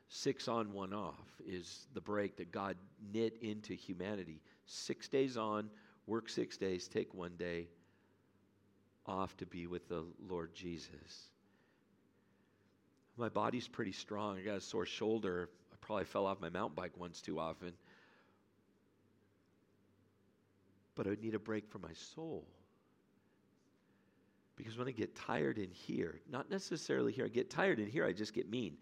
Six 0.09 0.49
on, 0.49 0.73
one 0.73 0.93
off 0.93 1.29
is 1.47 1.87
the 1.93 2.01
break 2.01 2.37
that 2.37 2.53
God 2.53 2.77
knit 3.13 3.37
into 3.43 3.75
humanity. 3.75 4.41
Six 4.67 5.09
days 5.09 5.37
on, 5.37 5.69
work 6.07 6.29
six 6.29 6.57
days, 6.57 6.89
take 6.89 7.13
one 7.15 7.33
day 7.37 7.69
off 9.07 9.37
to 9.39 9.47
be 9.47 9.67
with 9.67 9.89
the 9.89 10.05
Lord 10.29 10.55
Jesus. 10.55 11.31
My 13.17 13.29
body's 13.29 13.69
pretty 13.69 13.93
strong. 13.93 14.39
I 14.39 14.43
got 14.43 14.57
a 14.57 14.61
sore 14.61 14.87
shoulder 14.87 15.51
probably 15.85 16.07
fell 16.07 16.27
off 16.27 16.41
my 16.41 16.49
mountain 16.49 16.75
bike 16.75 16.93
once 16.97 17.21
too 17.21 17.39
often. 17.39 17.73
But 20.95 21.07
I 21.07 21.11
would 21.11 21.23
need 21.23 21.35
a 21.35 21.39
break 21.39 21.69
for 21.69 21.79
my 21.79 21.93
soul. 22.15 22.47
Because 24.57 24.79
when 24.79 24.89
I 24.89 24.93
get 24.93 25.15
tired 25.15 25.59
in 25.59 25.71
here, 25.71 26.21
not 26.31 26.51
necessarily 26.51 27.13
here, 27.13 27.27
I 27.27 27.29
get 27.29 27.51
tired 27.51 27.81
in 27.81 27.87
here, 27.87 28.07
I 28.07 28.13
just 28.13 28.33
get 28.33 28.49
mean. 28.49 28.79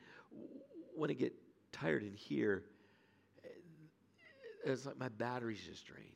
When 0.95 1.11
I 1.11 1.15
get 1.15 1.33
tired 1.73 2.03
in 2.03 2.15
here, 2.15 2.63
eh, 3.45 3.49
it's 4.65 4.87
like 4.87 4.99
my 4.99 5.09
battery's 5.09 5.63
just 5.63 5.87
drained. 5.87 6.09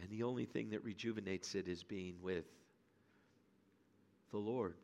And 0.00 0.08
the 0.10 0.22
only 0.22 0.46
thing 0.46 0.70
that 0.70 0.82
rejuvenates 0.84 1.54
it 1.54 1.68
is 1.68 1.82
being 1.82 2.14
with 2.22 2.44
the 4.30 4.38
Lord 4.38 4.76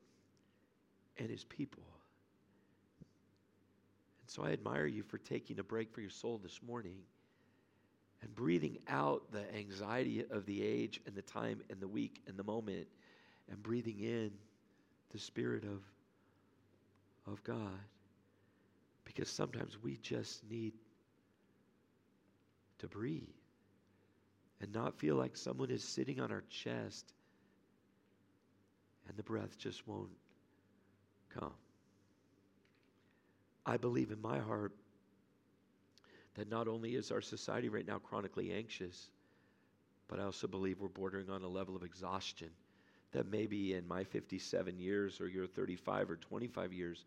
and 1.16 1.30
His 1.30 1.44
people. 1.44 1.84
So 4.34 4.42
I 4.42 4.50
admire 4.50 4.86
you 4.86 5.04
for 5.04 5.18
taking 5.18 5.60
a 5.60 5.62
break 5.62 5.94
for 5.94 6.00
your 6.00 6.10
soul 6.10 6.40
this 6.42 6.58
morning 6.66 6.96
and 8.20 8.34
breathing 8.34 8.78
out 8.88 9.30
the 9.30 9.44
anxiety 9.56 10.24
of 10.28 10.44
the 10.44 10.60
age 10.60 11.00
and 11.06 11.14
the 11.14 11.22
time 11.22 11.60
and 11.70 11.78
the 11.78 11.86
week 11.86 12.20
and 12.26 12.36
the 12.36 12.42
moment 12.42 12.88
and 13.48 13.62
breathing 13.62 14.00
in 14.00 14.32
the 15.12 15.20
Spirit 15.20 15.62
of, 15.62 15.84
of 17.32 17.44
God. 17.44 17.78
Because 19.04 19.28
sometimes 19.28 19.80
we 19.80 19.98
just 19.98 20.42
need 20.50 20.72
to 22.78 22.88
breathe 22.88 23.22
and 24.60 24.72
not 24.72 24.98
feel 24.98 25.14
like 25.14 25.36
someone 25.36 25.70
is 25.70 25.84
sitting 25.84 26.18
on 26.18 26.32
our 26.32 26.42
chest 26.50 27.12
and 29.06 29.16
the 29.16 29.22
breath 29.22 29.56
just 29.58 29.86
won't 29.86 30.10
come. 31.38 31.52
I 33.66 33.76
believe 33.76 34.10
in 34.10 34.20
my 34.20 34.38
heart 34.38 34.72
that 36.34 36.50
not 36.50 36.68
only 36.68 36.94
is 36.94 37.10
our 37.10 37.20
society 37.20 37.68
right 37.68 37.86
now 37.86 37.98
chronically 37.98 38.52
anxious, 38.52 39.08
but 40.08 40.20
I 40.20 40.24
also 40.24 40.46
believe 40.46 40.80
we're 40.80 40.88
bordering 40.88 41.30
on 41.30 41.42
a 41.42 41.48
level 41.48 41.76
of 41.76 41.82
exhaustion 41.82 42.50
that 43.12 43.30
maybe 43.30 43.74
in 43.74 43.86
my 43.86 44.04
57 44.04 44.78
years 44.78 45.20
or 45.20 45.28
your 45.28 45.46
35 45.46 46.10
or 46.10 46.16
25 46.16 46.72
years 46.72 47.04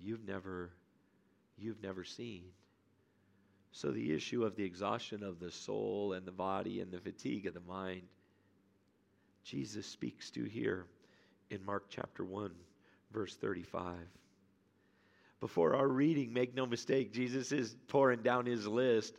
you've 0.00 0.26
never 0.26 0.70
you've 1.58 1.82
never 1.82 2.02
seen. 2.02 2.42
So 3.70 3.90
the 3.90 4.12
issue 4.12 4.44
of 4.44 4.56
the 4.56 4.64
exhaustion 4.64 5.22
of 5.22 5.38
the 5.38 5.50
soul 5.50 6.14
and 6.14 6.26
the 6.26 6.32
body 6.32 6.80
and 6.80 6.90
the 6.90 6.98
fatigue 6.98 7.46
of 7.46 7.54
the 7.54 7.60
mind 7.60 8.02
Jesus 9.44 9.86
speaks 9.86 10.30
to 10.32 10.44
here 10.44 10.86
in 11.50 11.64
Mark 11.64 11.84
chapter 11.88 12.24
1 12.24 12.50
verse 13.12 13.34
35 13.36 13.98
before 15.42 15.74
our 15.74 15.88
reading, 15.88 16.32
make 16.32 16.54
no 16.54 16.64
mistake, 16.64 17.12
Jesus 17.12 17.50
is 17.50 17.74
pouring 17.88 18.22
down 18.22 18.46
his 18.46 18.64
list. 18.64 19.18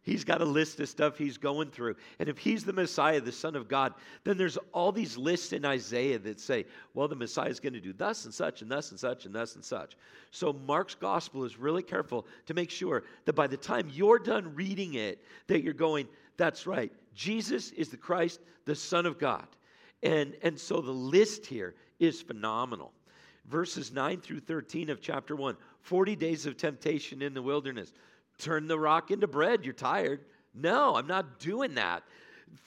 He's 0.00 0.24
got 0.24 0.40
a 0.40 0.46
list 0.46 0.80
of 0.80 0.88
stuff 0.88 1.18
he's 1.18 1.36
going 1.36 1.70
through. 1.70 1.96
And 2.18 2.30
if 2.30 2.38
he's 2.38 2.64
the 2.64 2.72
Messiah, 2.72 3.20
the 3.20 3.30
Son 3.30 3.54
of 3.54 3.68
God, 3.68 3.92
then 4.24 4.38
there's 4.38 4.56
all 4.72 4.90
these 4.90 5.18
lists 5.18 5.52
in 5.52 5.66
Isaiah 5.66 6.18
that 6.20 6.40
say, 6.40 6.64
well, 6.94 7.08
the 7.08 7.14
Messiah 7.14 7.50
is 7.50 7.60
going 7.60 7.74
to 7.74 7.80
do 7.80 7.92
thus 7.92 8.24
and 8.24 8.32
such 8.32 8.62
and 8.62 8.70
thus 8.70 8.90
and 8.90 8.98
such 8.98 9.26
and 9.26 9.34
thus 9.34 9.54
and 9.54 9.62
such. 9.62 9.98
So 10.30 10.54
Mark's 10.66 10.94
gospel 10.94 11.44
is 11.44 11.58
really 11.58 11.82
careful 11.82 12.26
to 12.46 12.54
make 12.54 12.70
sure 12.70 13.02
that 13.26 13.34
by 13.34 13.46
the 13.46 13.58
time 13.58 13.90
you're 13.92 14.18
done 14.18 14.54
reading 14.54 14.94
it, 14.94 15.22
that 15.48 15.62
you're 15.62 15.74
going, 15.74 16.08
that's 16.38 16.66
right, 16.66 16.90
Jesus 17.14 17.70
is 17.72 17.90
the 17.90 17.98
Christ, 17.98 18.40
the 18.64 18.74
Son 18.74 19.04
of 19.04 19.18
God. 19.18 19.46
And, 20.02 20.34
and 20.42 20.58
so 20.58 20.80
the 20.80 20.90
list 20.90 21.44
here 21.44 21.74
is 21.98 22.22
phenomenal. 22.22 22.94
Verses 23.50 23.92
9 23.92 24.20
through 24.20 24.40
13 24.40 24.90
of 24.90 25.00
chapter 25.00 25.34
1 25.34 25.56
40 25.82 26.16
days 26.16 26.46
of 26.46 26.56
temptation 26.56 27.20
in 27.20 27.34
the 27.34 27.42
wilderness 27.42 27.92
turn 28.38 28.66
the 28.66 28.78
rock 28.78 29.10
into 29.10 29.26
bread. 29.26 29.64
You're 29.64 29.74
tired. 29.74 30.20
No, 30.54 30.96
I'm 30.96 31.06
not 31.06 31.38
doing 31.38 31.74
that. 31.74 32.02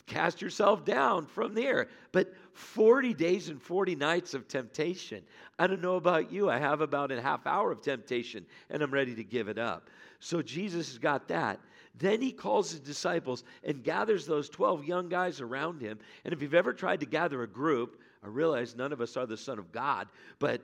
Cast 0.05 0.41
yourself 0.41 0.85
down 0.85 1.25
from 1.25 1.53
there. 1.53 1.87
But 2.11 2.33
40 2.53 3.13
days 3.13 3.49
and 3.49 3.61
40 3.61 3.95
nights 3.95 4.33
of 4.33 4.47
temptation. 4.47 5.23
I 5.59 5.67
don't 5.67 5.81
know 5.81 5.95
about 5.95 6.31
you. 6.31 6.49
I 6.49 6.59
have 6.59 6.81
about 6.81 7.11
a 7.11 7.21
half 7.21 7.45
hour 7.45 7.71
of 7.71 7.81
temptation 7.81 8.45
and 8.69 8.81
I'm 8.81 8.93
ready 8.93 9.15
to 9.15 9.23
give 9.23 9.47
it 9.47 9.57
up. 9.57 9.89
So 10.19 10.41
Jesus 10.41 10.89
has 10.89 10.97
got 10.97 11.27
that. 11.27 11.59
Then 11.95 12.21
he 12.21 12.31
calls 12.31 12.71
his 12.71 12.79
disciples 12.79 13.43
and 13.63 13.83
gathers 13.83 14.25
those 14.25 14.49
12 14.49 14.85
young 14.85 15.09
guys 15.09 15.41
around 15.41 15.81
him. 15.81 15.99
And 16.23 16.33
if 16.33 16.41
you've 16.41 16.53
ever 16.53 16.73
tried 16.73 17.01
to 17.01 17.05
gather 17.05 17.43
a 17.43 17.47
group, 17.47 18.01
I 18.23 18.27
realize 18.27 18.75
none 18.75 18.93
of 18.93 19.01
us 19.01 19.17
are 19.17 19.25
the 19.25 19.37
Son 19.37 19.59
of 19.59 19.71
God, 19.71 20.07
but 20.39 20.61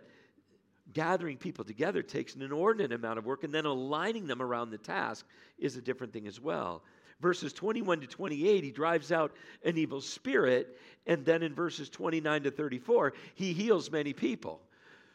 gathering 0.94 1.38
people 1.38 1.66
together 1.66 2.02
takes 2.02 2.36
an 2.36 2.42
inordinate 2.42 2.94
amount 2.94 3.20
of 3.20 3.26
work, 3.26 3.44
and 3.44 3.54
then 3.54 3.66
aligning 3.66 4.28
them 4.28 4.42
around 4.42 4.72
the 4.72 4.78
task 4.78 5.26
is 5.58 5.76
a 5.76 5.82
different 5.82 6.14
thing 6.14 6.28
as 6.28 6.40
well. 6.40 6.84
Verses 7.20 7.52
21 7.52 8.00
to 8.02 8.08
28, 8.08 8.64
he 8.64 8.72
drives 8.72 9.12
out 9.12 9.34
an 9.66 9.78
evil 9.78 10.00
spirit, 10.00 10.80
and 11.06 11.26
then 11.26 11.44
in 11.44 11.54
verses 11.54 11.90
29 11.90 12.44
to 12.44 12.52
34, 12.52 13.14
he 13.36 13.52
heals 13.52 13.92
many 13.92 14.14
people. 14.14 14.62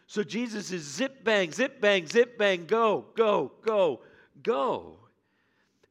So 0.07 0.23
Jesus 0.23 0.71
is 0.71 0.83
zip 0.83 1.25
bang, 1.25 1.51
zip 1.51 1.81
bang, 1.81 2.07
zip 2.07 2.37
bang, 2.37 2.67
go, 2.67 3.07
go, 3.15 3.53
go, 3.63 4.01
go. 4.43 4.99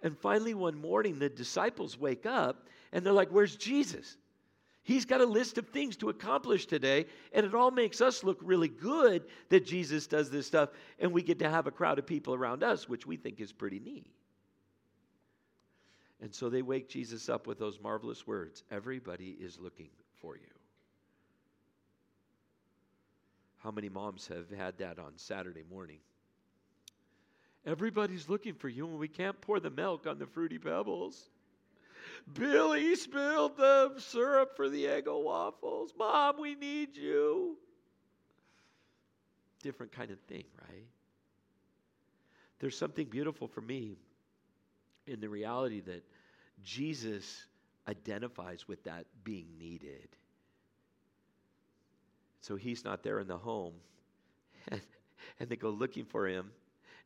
And 0.04 0.18
finally, 0.18 0.54
one 0.54 0.80
morning, 0.80 1.18
the 1.18 1.30
disciples 1.30 1.98
wake 1.98 2.26
up 2.26 2.68
and 2.92 3.04
they're 3.04 3.14
like, 3.14 3.30
Where's 3.30 3.56
Jesus? 3.56 4.18
He's 4.84 5.06
got 5.06 5.22
a 5.22 5.26
list 5.26 5.58
of 5.58 5.70
things 5.70 5.96
to 5.98 6.10
accomplish 6.10 6.66
today, 6.66 7.06
and 7.32 7.46
it 7.46 7.56
all 7.56 7.72
makes 7.72 8.02
us 8.02 8.24
look 8.24 8.38
really 8.42 8.68
good 8.68 9.24
that 9.48 9.66
Jesus 9.66 10.08
does 10.08 10.30
this 10.30 10.46
stuff, 10.46 10.70
and 11.00 11.12
we 11.14 11.24
get 11.24 11.40
to 11.40 11.50
have 11.50 11.68
a 11.68 11.72
crowd 11.72 12.00
of 12.00 12.06
people 12.06 12.34
around 12.34 12.64
us, 12.64 12.90
which 12.90 13.08
we 13.08 13.16
think 13.16 13.40
is 13.40 13.54
pretty 13.54 13.80
neat. 13.80 14.08
And 16.22 16.34
so 16.34 16.50
they 16.50 16.62
wake 16.62 16.90
Jesus 16.90 17.30
up 17.30 17.48
with 17.48 17.60
those 17.60 17.80
marvelous 17.82 18.28
words 18.28 18.64
Everybody 18.72 19.38
is 19.40 19.58
looking 19.58 19.90
for 20.20 20.36
you. 20.36 20.54
How 23.58 23.72
many 23.72 23.88
moms 23.88 24.28
have 24.28 24.50
had 24.50 24.78
that 24.80 25.00
on 25.00 25.14
Saturday 25.16 25.64
morning? 25.70 26.00
Everybody's 27.66 28.28
looking 28.28 28.54
for 28.54 28.68
you, 28.68 28.86
and 28.86 29.00
we 29.00 29.08
can't 29.08 29.40
pour 29.40 29.62
the 29.62 29.70
milk 29.70 30.06
on 30.06 30.20
the 30.20 30.26
fruity 30.26 30.58
pebbles. 30.58 31.30
Billy 32.34 32.96
spilled 32.96 33.58
the 33.58 33.94
syrup 33.98 34.56
for 34.56 34.70
the 34.70 34.86
Eggo 34.86 35.24
waffles. 35.24 35.94
Mom, 35.98 36.40
we 36.40 36.56
need 36.56 36.96
you. 36.96 37.58
Different 39.62 39.92
kind 39.92 40.12
of 40.12 40.20
thing, 40.22 40.44
right? 40.70 40.86
There's 42.60 42.78
something 42.78 43.08
beautiful 43.08 43.48
for 43.48 43.62
me 43.62 43.98
in 45.08 45.20
the 45.20 45.30
reality 45.30 45.82
that 45.82 46.04
Jesus 46.64 47.46
identifies 47.88 48.68
with 48.68 48.84
that 48.84 49.06
being 49.24 49.48
needed. 49.60 50.08
So 52.42 52.56
he's 52.56 52.84
not 52.84 53.04
there 53.04 53.20
in 53.20 53.28
the 53.28 53.38
home. 53.38 53.74
And, 54.70 54.82
and 55.40 55.50
they 55.50 55.56
go 55.56 55.70
looking 55.70 56.06
for 56.06 56.28
him. 56.28 56.52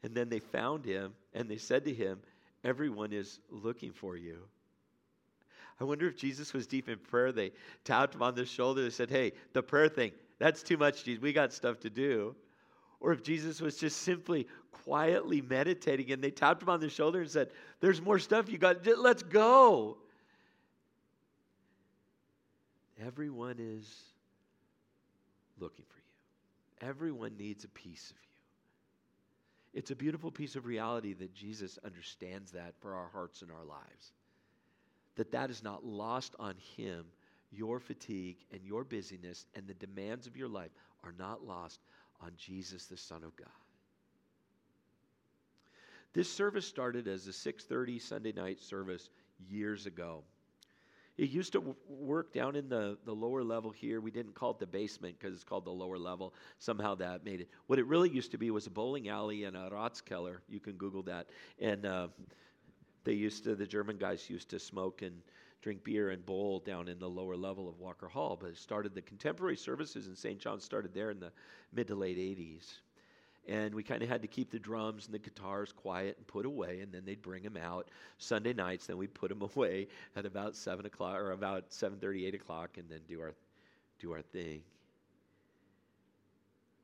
And 0.03 0.13
then 0.15 0.29
they 0.29 0.39
found 0.39 0.85
him 0.85 1.13
and 1.33 1.49
they 1.49 1.57
said 1.57 1.85
to 1.85 1.93
him, 1.93 2.19
Everyone 2.63 3.13
is 3.13 3.39
looking 3.49 3.93
for 3.93 4.17
you. 4.17 4.39
I 5.79 5.83
wonder 5.83 6.07
if 6.07 6.17
Jesus 6.17 6.53
was 6.53 6.65
deep 6.65 6.89
in 6.89 6.97
prayer. 6.97 7.31
They 7.31 7.51
tapped 7.83 8.15
him 8.15 8.23
on 8.23 8.35
the 8.35 8.45
shoulder 8.45 8.83
and 8.83 8.93
said, 8.93 9.09
Hey, 9.09 9.33
the 9.53 9.61
prayer 9.61 9.89
thing, 9.89 10.11
that's 10.39 10.63
too 10.63 10.77
much, 10.77 11.03
Jesus. 11.03 11.21
We 11.21 11.33
got 11.33 11.53
stuff 11.53 11.79
to 11.81 11.89
do. 11.89 12.35
Or 12.99 13.11
if 13.11 13.21
Jesus 13.21 13.61
was 13.61 13.77
just 13.77 14.01
simply 14.01 14.47
quietly 14.71 15.41
meditating 15.41 16.11
and 16.11 16.23
they 16.23 16.31
tapped 16.31 16.63
him 16.63 16.69
on 16.69 16.79
the 16.79 16.89
shoulder 16.89 17.21
and 17.21 17.29
said, 17.29 17.49
There's 17.79 18.01
more 18.01 18.17
stuff 18.17 18.49
you 18.49 18.57
got, 18.57 18.85
let's 18.97 19.23
go. 19.23 19.97
Everyone 23.05 23.57
is 23.59 23.87
looking 25.59 25.85
for 25.87 25.97
you, 25.99 26.87
everyone 26.89 27.37
needs 27.37 27.63
a 27.63 27.69
piece 27.69 28.09
of 28.09 28.17
you. 28.17 29.79
It's 29.79 29.91
a 29.91 29.95
beautiful 29.95 30.31
piece 30.31 30.55
of 30.55 30.65
reality 30.65 31.13
that 31.13 31.35
Jesus 31.35 31.77
understands 31.85 32.51
that 32.53 32.73
for 32.79 32.95
our 32.95 33.09
hearts 33.13 33.43
and 33.43 33.51
our 33.51 33.63
lives 33.63 34.11
that 35.17 35.31
that 35.31 35.49
is 35.49 35.63
not 35.63 35.85
lost 35.85 36.35
on 36.39 36.55
him. 36.75 37.05
Your 37.51 37.79
fatigue 37.79 38.37
and 38.51 38.61
your 38.63 38.83
busyness 38.83 39.45
and 39.55 39.67
the 39.67 39.73
demands 39.73 40.27
of 40.27 40.35
your 40.35 40.49
life 40.49 40.71
are 41.03 41.13
not 41.17 41.45
lost 41.45 41.79
on 42.21 42.31
Jesus, 42.37 42.85
the 42.85 42.97
Son 42.97 43.23
of 43.23 43.35
God. 43.35 43.47
This 46.13 46.31
service 46.31 46.65
started 46.65 47.07
as 47.07 47.27
a 47.27 47.33
6:30 47.33 47.99
Sunday 47.99 48.31
night 48.31 48.59
service 48.59 49.09
years 49.37 49.85
ago. 49.85 50.23
It 51.17 51.29
used 51.29 51.51
to 51.53 51.75
work 51.87 52.31
down 52.31 52.55
in 52.55 52.69
the, 52.69 52.97
the 53.05 53.13
lower 53.13 53.43
level 53.43 53.71
here. 53.71 54.01
We 54.01 54.11
didn't 54.11 54.35
call 54.35 54.51
it 54.51 54.59
the 54.59 54.67
basement 54.67 55.17
because 55.19 55.33
it's 55.33 55.43
called 55.43 55.65
the 55.65 55.71
lower 55.71 55.97
level. 55.97 56.35
Somehow 56.59 56.93
that 56.95 57.25
made 57.25 57.41
it. 57.41 57.49
What 57.65 57.79
it 57.79 57.87
really 57.87 58.09
used 58.09 58.31
to 58.31 58.37
be 58.37 58.51
was 58.51 58.67
a 58.67 58.69
bowling 58.69 59.09
alley 59.09 59.45
and 59.45 59.57
a 59.57 59.69
Ratskeller. 59.71 60.41
You 60.47 60.59
can 60.59 60.73
Google 60.73 61.01
that. 61.03 61.27
And 61.59 61.87
uh, 61.87 62.07
they 63.07 63.13
used 63.13 63.45
to, 63.45 63.55
the 63.55 63.65
German 63.65 63.95
guys 63.95 64.29
used 64.29 64.49
to 64.49 64.59
smoke 64.59 65.01
and 65.01 65.21
drink 65.61 65.81
beer 65.85 66.09
and 66.09 66.25
bowl 66.25 66.59
down 66.59 66.89
in 66.89 66.99
the 66.99 67.07
lower 67.07 67.37
level 67.37 67.69
of 67.69 67.79
Walker 67.79 68.09
Hall. 68.09 68.37
But 68.39 68.49
it 68.49 68.57
started 68.57 68.93
the 68.93 69.01
contemporary 69.01 69.55
services 69.55 70.07
in 70.07 70.15
St. 70.17 70.37
John 70.39 70.59
started 70.59 70.93
there 70.93 71.09
in 71.09 71.21
the 71.21 71.31
mid 71.71 71.87
to 71.87 71.95
late 71.95 72.17
80s. 72.17 72.65
And 73.47 73.73
we 73.73 73.81
kind 73.81 74.03
of 74.03 74.09
had 74.09 74.23
to 74.23 74.27
keep 74.27 74.51
the 74.51 74.59
drums 74.59 75.05
and 75.05 75.15
the 75.15 75.19
guitars 75.19 75.71
quiet 75.71 76.17
and 76.17 76.27
put 76.27 76.45
away, 76.45 76.81
and 76.81 76.91
then 76.91 77.03
they'd 77.05 77.21
bring 77.21 77.43
them 77.43 77.55
out 77.55 77.87
Sunday 78.17 78.51
nights. 78.51 78.87
Then 78.87 78.97
we'd 78.97 79.13
put 79.13 79.29
them 79.29 79.41
away 79.55 79.87
at 80.17 80.25
about 80.25 80.57
seven 80.57 80.85
o'clock 80.85 81.15
or 81.15 81.31
about 81.31 81.71
seven 81.71 81.99
thirty, 81.99 82.25
eight 82.25 82.35
o'clock, 82.35 82.71
and 82.77 82.89
then 82.89 82.99
do 83.07 83.21
our 83.21 83.33
do 83.99 84.11
our 84.11 84.21
thing. 84.21 84.63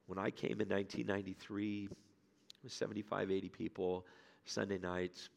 When 0.07 0.17
I 0.17 0.29
came 0.29 0.61
in 0.61 0.69
1993, 0.69 1.83
it 1.83 1.89
was 2.63 2.73
75, 2.73 3.29
80 3.29 3.49
people 3.49 4.05
Sunday 4.45 4.77
nights. 4.77 5.29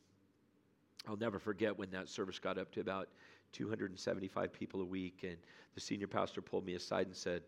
I'll 1.07 1.17
never 1.17 1.39
forget 1.39 1.79
when 1.79 1.91
that 1.91 2.09
service 2.09 2.39
got 2.39 2.59
up 2.59 2.73
to 2.73 2.81
about 2.81 3.09
275 3.53 4.53
people 4.53 4.81
a 4.81 4.85
week, 4.85 5.21
and 5.23 5.37
the 5.75 5.81
senior 5.81 6.07
pastor 6.07 6.43
pulled 6.43 6.65
me 6.65 6.75
aside 6.75 7.07
and 7.07 7.17
said, 7.17 7.43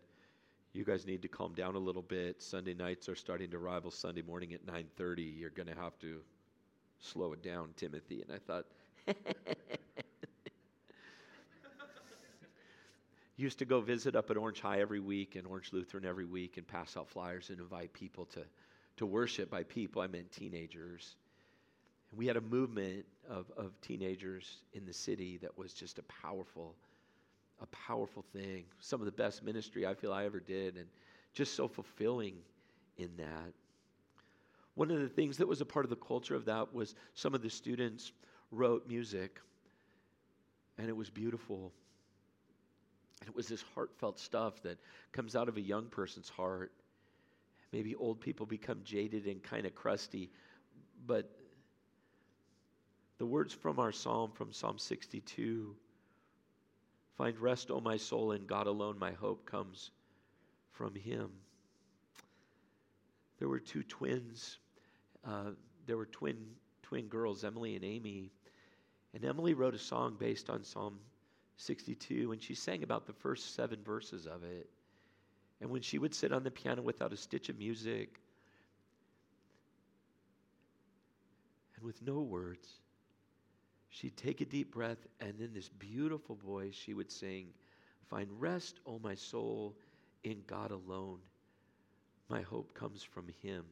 "You 0.73 0.83
guys 0.83 1.05
need 1.05 1.21
to 1.23 1.27
calm 1.27 1.53
down 1.53 1.75
a 1.75 1.79
little 1.79 2.01
bit. 2.01 2.41
Sunday 2.41 2.73
nights 2.73 3.09
are 3.09 3.15
starting 3.15 3.51
to 3.51 3.59
rival 3.59 3.91
Sunday 3.91 4.21
morning 4.21 4.53
at 4.53 4.65
9:30. 4.65 5.23
You're 5.37 5.49
going 5.49 5.67
to 5.67 5.75
have 5.75 5.97
to 5.99 6.21
slow 6.99 7.33
it 7.33 7.41
down, 7.41 7.73
Timothy." 7.75 8.21
And 8.21 8.31
I 8.31 8.37
thought. 8.39 8.65
used 13.39 13.59
to 13.59 13.65
go 13.65 13.79
visit 13.79 14.17
up 14.17 14.29
at 14.29 14.35
Orange 14.35 14.59
High 14.59 14.81
every 14.81 14.99
week 14.99 15.37
and 15.37 15.47
Orange 15.47 15.71
Lutheran 15.71 16.03
every 16.05 16.25
week 16.25 16.57
and 16.57 16.67
pass 16.67 16.97
out 16.97 17.07
flyers 17.07 17.49
and 17.49 17.59
invite 17.59 17.93
people 17.93 18.25
to, 18.25 18.41
to 18.97 19.05
worship. 19.05 19.49
By 19.49 19.63
people, 19.63 20.01
I 20.01 20.07
meant 20.07 20.29
teenagers. 20.31 21.15
We 22.15 22.25
had 22.25 22.37
a 22.37 22.41
movement 22.41 23.05
of, 23.29 23.51
of 23.55 23.79
teenagers 23.81 24.57
in 24.73 24.85
the 24.85 24.93
city 24.93 25.37
that 25.37 25.57
was 25.57 25.73
just 25.73 25.99
a 25.99 26.03
powerful, 26.03 26.75
a 27.61 27.67
powerful 27.67 28.23
thing. 28.33 28.65
Some 28.79 28.99
of 28.99 29.05
the 29.05 29.11
best 29.11 29.43
ministry 29.43 29.85
I 29.85 29.93
feel 29.93 30.11
I 30.11 30.25
ever 30.25 30.39
did, 30.39 30.75
and 30.75 30.87
just 31.33 31.55
so 31.55 31.67
fulfilling 31.67 32.35
in 32.97 33.09
that. 33.17 33.53
One 34.75 34.91
of 34.91 35.01
the 35.01 35.09
things 35.09 35.37
that 35.37 35.47
was 35.47 35.61
a 35.61 35.65
part 35.65 35.85
of 35.85 35.89
the 35.89 35.95
culture 35.97 36.35
of 36.35 36.45
that 36.45 36.73
was 36.73 36.95
some 37.13 37.35
of 37.35 37.41
the 37.41 37.49
students 37.49 38.11
wrote 38.51 38.87
music, 38.87 39.39
and 40.77 40.87
it 40.87 40.95
was 40.95 41.09
beautiful. 41.09 41.71
And 43.19 43.29
it 43.29 43.35
was 43.35 43.47
this 43.47 43.63
heartfelt 43.75 44.17
stuff 44.19 44.61
that 44.63 44.77
comes 45.11 45.35
out 45.35 45.49
of 45.49 45.57
a 45.57 45.61
young 45.61 45.87
person's 45.87 46.29
heart. 46.29 46.71
Maybe 47.71 47.93
old 47.95 48.19
people 48.19 48.45
become 48.45 48.79
jaded 48.83 49.25
and 49.25 49.43
kind 49.43 49.65
of 49.65 49.75
crusty, 49.75 50.31
but 51.05 51.29
the 53.19 53.25
words 53.25 53.53
from 53.53 53.79
our 53.79 53.91
psalm, 53.91 54.31
from 54.31 54.51
Psalm 54.51 54.79
62 54.79 55.75
Find 57.17 57.37
rest, 57.37 57.69
O 57.69 57.81
my 57.81 57.97
soul, 57.97 58.31
in 58.31 58.45
God 58.45 58.65
alone. 58.65 58.97
My 58.97 59.11
hope 59.11 59.45
comes 59.45 59.91
from 60.71 60.95
Him. 60.95 61.29
There 63.39 63.49
were 63.49 63.59
two 63.59 63.83
twins. 63.83 64.57
Uh, 65.27 65.51
there 65.85 65.97
were 65.97 66.05
twin 66.05 66.37
twin 66.81 67.07
girls, 67.07 67.43
Emily 67.43 67.75
and 67.75 67.83
Amy, 67.83 68.31
And 69.13 69.25
Emily 69.25 69.53
wrote 69.53 69.75
a 69.75 69.79
song 69.79 70.15
based 70.17 70.49
on 70.49 70.63
Psalm 70.63 70.97
62, 71.57 72.31
and 72.31 72.41
she 72.41 72.55
sang 72.55 72.83
about 72.83 73.05
the 73.05 73.13
first 73.13 73.53
seven 73.53 73.79
verses 73.83 74.25
of 74.25 74.45
it. 74.45 74.69
And 75.59 75.69
when 75.69 75.81
she 75.81 75.97
would 75.97 76.15
sit 76.15 76.31
on 76.31 76.43
the 76.43 76.51
piano 76.51 76.81
without 76.81 77.11
a 77.11 77.17
stitch 77.17 77.49
of 77.49 77.59
music 77.59 78.17
and 81.75 81.83
with 81.83 82.01
no 82.01 82.21
words, 82.21 82.79
she'd 83.89 84.17
take 84.17 84.41
a 84.41 84.45
deep 84.45 84.71
breath, 84.71 85.05
and 85.19 85.39
in 85.39 85.53
this 85.53 85.69
beautiful 85.69 86.35
voice, 86.35 86.75
she 86.75 86.93
would 86.93 87.11
sing, 87.11 87.47
Find 88.09 88.27
rest, 88.39 88.79
O 88.85 88.99
my 88.99 89.15
soul, 89.15 89.75
in 90.23 90.41
God 90.47 90.71
alone. 90.71 91.19
My 92.29 92.41
hope 92.41 92.73
comes 92.73 93.03
from 93.03 93.27
Him. 93.41 93.63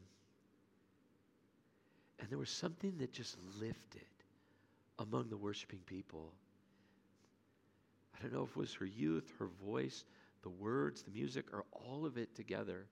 And 2.20 2.30
there 2.30 2.38
was 2.38 2.50
something 2.50 2.94
that 3.00 3.12
just 3.12 3.38
lifted 3.60 4.02
among 5.00 5.30
the 5.30 5.38
worshiping 5.38 5.82
people. 5.86 6.34
I 8.16 8.22
don't 8.22 8.34
know 8.34 8.44
if 8.44 8.50
it 8.50 8.58
was 8.58 8.74
her 8.76 8.86
youth, 8.86 9.32
her 9.38 9.50
voice, 9.64 10.04
the 10.42 10.50
words, 10.50 11.04
the 11.04 11.12
music, 11.12 11.46
or 11.54 11.66
all 11.72 12.06
of 12.06 12.18
it 12.18 12.36
together. 12.36 12.86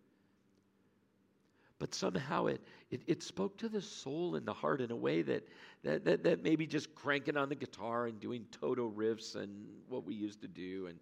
But 1.78 1.94
somehow 1.94 2.46
it, 2.46 2.62
it, 2.90 3.02
it, 3.06 3.22
spoke 3.22 3.58
to 3.58 3.68
the 3.68 3.82
soul 3.82 4.36
and 4.36 4.46
the 4.46 4.54
heart 4.54 4.80
in 4.80 4.92
a 4.92 4.96
way 4.96 5.22
that, 5.24 5.48
that, 5.84 6.06
that, 6.06 6.24
that 6.24 6.42
maybe 6.42 6.66
just 6.66 6.96
cranking 6.96 7.36
on 7.36 7.50
the 7.50 7.56
guitar 7.56 8.08
and 8.08 8.20
doing 8.20 8.46
Toto 8.52 8.90
riffs 8.90 9.36
and 9.36 9.68
what 9.90 10.06
we 10.06 10.16
used 10.16 10.42
to 10.42 10.48
do. 10.48 10.88
And 10.88 10.98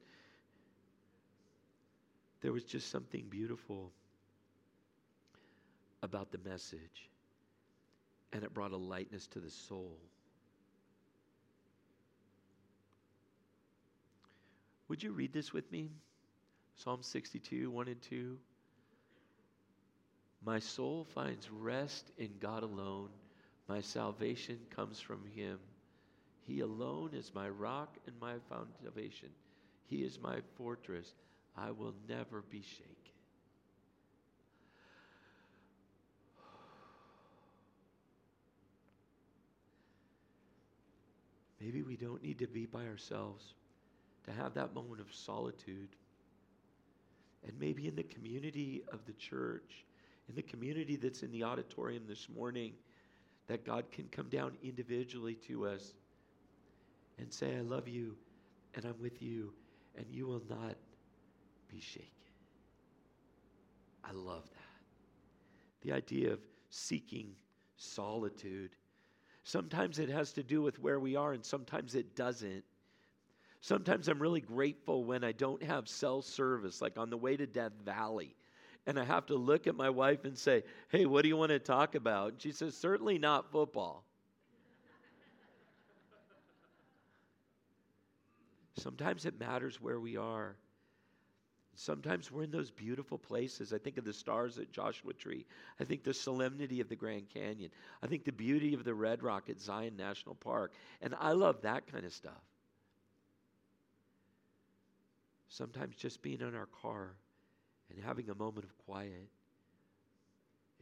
there 2.41 2.51
was 2.51 2.63
just 2.63 2.89
something 2.89 3.25
beautiful 3.29 3.91
about 6.01 6.31
the 6.31 6.39
message. 6.49 7.09
And 8.33 8.43
it 8.43 8.51
brought 8.53 8.71
a 8.71 8.77
lightness 8.77 9.27
to 9.27 9.39
the 9.39 9.51
soul. 9.51 9.97
Would 14.87 15.03
you 15.03 15.11
read 15.11 15.33
this 15.33 15.53
with 15.53 15.71
me? 15.71 15.91
Psalm 16.75 17.03
62, 17.03 17.69
1 17.69 17.87
and 17.87 18.01
2. 18.01 18.37
My 20.45 20.59
soul 20.59 21.05
finds 21.13 21.49
rest 21.49 22.11
in 22.17 22.29
God 22.39 22.63
alone. 22.63 23.09
My 23.69 23.79
salvation 23.79 24.59
comes 24.75 24.99
from 24.99 25.21
Him. 25.35 25.57
He 26.41 26.59
alone 26.59 27.11
is 27.13 27.31
my 27.33 27.47
rock 27.47 27.97
and 28.05 28.15
my 28.19 28.33
foundation. 28.49 29.29
He 29.85 29.97
is 29.97 30.19
my 30.21 30.39
fortress. 30.57 31.13
I 31.55 31.71
will 31.71 31.93
never 32.09 32.43
be 32.49 32.61
shaken. 32.61 32.93
Maybe 41.61 41.81
we 41.81 41.95
don't 41.95 42.21
need 42.21 42.39
to 42.39 42.47
be 42.47 42.65
by 42.65 42.85
ourselves 42.85 43.53
to 44.25 44.33
have 44.33 44.55
that 44.55 44.73
moment 44.73 44.99
of 44.99 45.13
solitude. 45.13 45.95
And 47.47 47.57
maybe 47.57 47.87
in 47.87 47.95
the 47.95 48.03
community 48.03 48.83
of 48.91 49.05
the 49.05 49.13
church, 49.13 49.85
in 50.29 50.35
the 50.35 50.41
community 50.41 50.95
that's 50.95 51.23
in 51.23 51.31
the 51.31 51.43
auditorium 51.43 52.03
this 52.07 52.27
morning, 52.33 52.73
that 53.47 53.65
God 53.65 53.85
can 53.91 54.05
come 54.11 54.29
down 54.29 54.53
individually 54.63 55.35
to 55.47 55.67
us 55.67 55.93
and 57.17 57.31
say, 57.31 57.57
I 57.57 57.61
love 57.61 57.87
you 57.87 58.15
and 58.75 58.85
I'm 58.85 58.99
with 59.01 59.21
you 59.21 59.53
and 59.95 60.05
you 60.09 60.25
will 60.25 60.43
not 60.49 60.75
be 61.69 61.79
shaken. 61.79 62.09
I 64.03 64.11
love 64.11 64.43
that. 64.43 64.59
The 65.81 65.93
idea 65.93 66.31
of 66.31 66.39
seeking 66.69 67.35
solitude. 67.77 68.71
Sometimes 69.43 69.99
it 69.99 70.09
has 70.09 70.31
to 70.33 70.43
do 70.43 70.61
with 70.61 70.79
where 70.79 70.99
we 70.99 71.15
are, 71.15 71.33
and 71.33 71.43
sometimes 71.43 71.95
it 71.95 72.15
doesn't. 72.15 72.63
Sometimes 73.61 74.07
I'm 74.07 74.19
really 74.19 74.41
grateful 74.41 75.03
when 75.03 75.23
I 75.23 75.31
don't 75.31 75.61
have 75.63 75.87
cell 75.87 76.21
service, 76.21 76.81
like 76.81 76.97
on 76.97 77.09
the 77.09 77.17
way 77.17 77.37
to 77.37 77.45
Death 77.45 77.73
Valley. 77.85 78.35
And 78.85 78.99
I 78.99 79.05
have 79.05 79.25
to 79.27 79.35
look 79.35 79.67
at 79.67 79.75
my 79.75 79.89
wife 79.89 80.25
and 80.25 80.37
say, 80.37 80.63
Hey, 80.89 81.05
what 81.05 81.21
do 81.21 81.29
you 81.29 81.37
want 81.37 81.51
to 81.51 81.59
talk 81.59 81.95
about? 81.95 82.33
And 82.33 82.41
she 82.41 82.51
says, 82.51 82.75
Certainly 82.75 83.17
not 83.17 83.51
football. 83.51 84.03
Sometimes 88.77 89.25
it 89.25 89.39
matters 89.39 89.79
where 89.79 89.99
we 89.99 90.17
are. 90.17 90.57
Sometimes 91.75 92.31
we're 92.31 92.43
in 92.43 92.51
those 92.51 92.69
beautiful 92.69 93.17
places. 93.17 93.73
I 93.73 93.77
think 93.77 93.97
of 93.97 94.05
the 94.05 94.13
stars 94.13 94.59
at 94.59 94.71
Joshua 94.71 95.13
Tree. 95.13 95.45
I 95.79 95.85
think 95.85 96.03
the 96.03 96.13
solemnity 96.13 96.81
of 96.81 96.89
the 96.89 96.95
Grand 96.95 97.29
Canyon. 97.29 97.71
I 98.03 98.07
think 98.07 98.25
the 98.25 98.31
beauty 98.31 98.73
of 98.73 98.83
the 98.83 98.93
Red 98.93 99.23
Rock 99.23 99.49
at 99.49 99.59
Zion 99.59 99.95
National 99.97 100.35
Park. 100.35 100.73
And 101.01 101.15
I 101.19 101.31
love 101.31 101.61
that 101.61 101.91
kind 101.91 102.05
of 102.05 102.13
stuff. 102.13 102.33
Sometimes 105.47 105.95
just 105.95 106.21
being 106.21 106.41
in 106.41 106.55
our 106.55 106.67
car 106.81 107.13
and 107.89 108.03
having 108.03 108.29
a 108.29 108.35
moment 108.35 108.65
of 108.65 108.77
quiet 108.85 109.29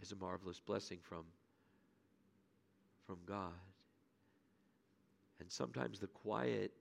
is 0.01 0.11
a 0.11 0.15
marvelous 0.15 0.59
blessing 0.59 0.99
from, 1.01 1.23
from 3.05 3.17
God. 3.25 3.51
And 5.39 5.51
sometimes 5.51 5.99
the 5.99 6.07
quiet 6.07 6.71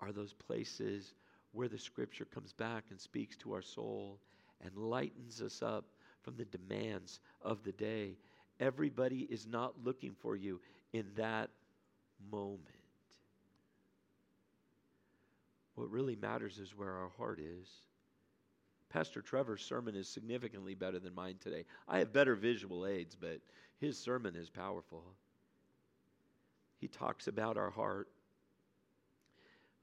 are 0.00 0.12
those 0.12 0.32
places 0.32 1.14
where 1.52 1.68
the 1.68 1.78
scripture 1.78 2.26
comes 2.26 2.52
back 2.52 2.84
and 2.90 3.00
speaks 3.00 3.36
to 3.36 3.52
our 3.52 3.62
soul 3.62 4.18
and 4.62 4.76
lightens 4.76 5.40
us 5.40 5.62
up 5.62 5.84
from 6.22 6.36
the 6.36 6.44
demands 6.46 7.20
of 7.42 7.62
the 7.62 7.72
day. 7.72 8.16
Everybody 8.60 9.26
is 9.30 9.46
not 9.46 9.74
looking 9.84 10.14
for 10.18 10.36
you 10.36 10.60
in 10.92 11.06
that 11.16 11.50
moment. 12.30 12.60
What 15.74 15.90
really 15.90 16.16
matters 16.16 16.58
is 16.58 16.76
where 16.76 16.92
our 16.92 17.10
heart 17.18 17.38
is. 17.38 17.68
Pastor 18.88 19.20
Trevor's 19.20 19.62
sermon 19.62 19.94
is 19.94 20.08
significantly 20.08 20.74
better 20.74 20.98
than 20.98 21.14
mine 21.14 21.36
today. 21.40 21.64
I 21.88 21.98
have 21.98 22.12
better 22.12 22.34
visual 22.34 22.86
aids, 22.86 23.16
but 23.16 23.40
his 23.78 23.98
sermon 23.98 24.36
is 24.36 24.48
powerful. 24.48 25.04
He 26.78 26.88
talks 26.88 27.26
about 27.26 27.56
our 27.56 27.70
heart. 27.70 28.08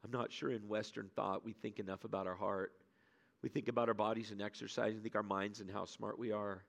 I'm 0.04 0.12
not 0.12 0.32
sure 0.32 0.52
in 0.52 0.68
Western 0.68 1.10
thought 1.16 1.46
we 1.46 1.54
think 1.54 1.80
enough 1.80 2.04
about 2.04 2.28
our 2.28 2.36
heart. 2.36 2.74
We 3.42 3.50
think 3.50 3.68
about 3.68 3.88
our 3.88 3.94
bodies 3.94 4.32
and 4.32 4.42
exercise, 4.42 4.94
and 4.94 5.04
think 5.04 5.16
our 5.16 5.24
minds 5.24 5.60
and 5.60 5.70
how 5.70 5.86
smart 5.86 6.18
we 6.18 6.32
are. 6.32 6.64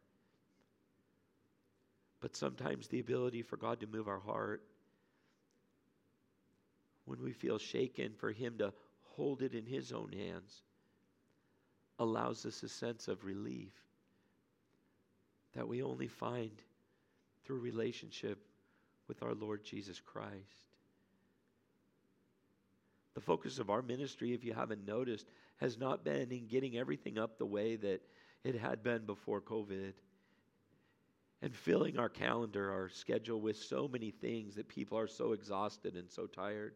But 2.21 2.37
sometimes 2.37 2.89
the 2.89 3.01
ability 3.01 3.43
for 3.43 3.57
God 3.57 3.81
to 3.81 3.87
move 3.87 4.09
our 4.09 4.21
heart, 4.21 4.63
when 7.05 7.23
we 7.23 7.33
feel 7.33 7.59
shaken, 7.59 8.13
for 8.17 8.33
Him 8.33 8.59
to 8.59 8.73
hold 9.03 9.43
it 9.43 9.55
in 9.55 9.67
His 9.67 9.93
own 9.93 10.11
hands 10.11 10.63
allows 11.99 12.45
us 12.47 12.63
a 12.63 12.69
sense 12.69 13.09
of 13.09 13.25
relief 13.25 13.73
that 15.55 15.69
we 15.69 15.83
only 15.83 16.09
find 16.09 16.51
through 17.45 17.59
relationship 17.59 18.39
with 19.07 19.23
our 19.23 19.35
Lord 19.35 19.63
Jesus 19.65 20.01
Christ. 20.01 20.33
The 23.15 23.21
focus 23.21 23.59
of 23.59 23.71
our 23.71 23.83
ministry, 23.83 24.35
if 24.35 24.45
you 24.45 24.53
haven't 24.53 24.87
noticed, 24.87 25.27
has 25.59 25.79
not 25.79 26.05
been 26.05 26.33
in 26.33 26.49
getting 26.49 26.77
everything 26.77 27.19
up 27.19 27.39
the 27.39 27.47
way 27.47 27.77
that 27.77 28.01
it 28.43 28.59
had 28.59 28.83
been 28.83 29.07
before 29.07 29.41
COVID 29.41 29.93
and 31.43 31.55
filling 31.55 31.99
our 31.99 32.09
calendar, 32.09 32.73
our 32.73 32.89
schedule 32.89 33.41
with 33.41 33.57
so 33.57 33.87
many 33.87 34.11
things 34.11 34.57
that 34.57 34.67
people 34.67 34.99
are 34.99 35.07
so 35.07 35.33
exhausted 35.33 35.95
and 35.95 36.11
so 36.11 36.27
tired. 36.27 36.75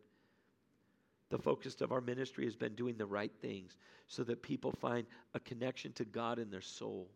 The 1.31 1.39
focus 1.39 1.81
of 1.81 1.93
our 1.93 2.01
ministry 2.01 2.45
has 2.45 2.57
been 2.57 2.75
doing 2.75 2.97
the 2.97 3.07
right 3.07 3.33
things 3.43 3.77
so 4.07 4.25
that 4.25 4.43
people 4.43 4.73
find 4.73 5.07
a 5.35 5.41
connection 5.41 5.93
to 5.93 6.05
God 6.05 6.39
in 6.39 6.51
their 6.51 6.63
soul. 6.63 7.09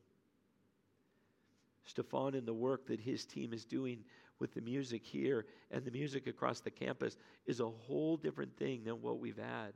Stefan 1.85 2.35
and 2.35 2.47
the 2.47 2.53
work 2.53 2.87
that 2.87 3.01
his 3.01 3.25
team 3.25 3.53
is 3.53 3.65
doing 3.65 4.05
with 4.39 4.55
the 4.55 4.61
music 4.61 5.05
here 5.05 5.47
and 5.71 5.85
the 5.85 5.91
music 5.91 6.27
across 6.27 6.61
the 6.61 6.71
campus 6.71 7.17
is 7.47 7.61
a 7.61 7.69
whole 7.69 8.17
different 8.17 8.57
thing 8.57 8.85
than 8.85 9.01
what 9.01 9.19
we've 9.19 9.39
had. 9.39 9.73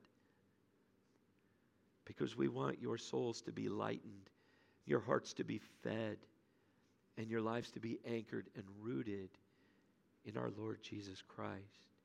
Because 2.04 2.36
we 2.36 2.48
want 2.48 2.80
your 2.80 2.98
souls 2.98 3.40
to 3.42 3.52
be 3.52 3.68
lightened, 3.68 4.30
your 4.84 5.00
hearts 5.00 5.32
to 5.34 5.44
be 5.44 5.60
fed, 5.82 6.18
and 7.16 7.30
your 7.30 7.40
lives 7.40 7.70
to 7.72 7.80
be 7.80 7.98
anchored 8.06 8.46
and 8.54 8.64
rooted 8.80 9.30
in 10.24 10.36
our 10.36 10.50
Lord 10.56 10.82
Jesus 10.82 11.22
Christ. 11.26 11.95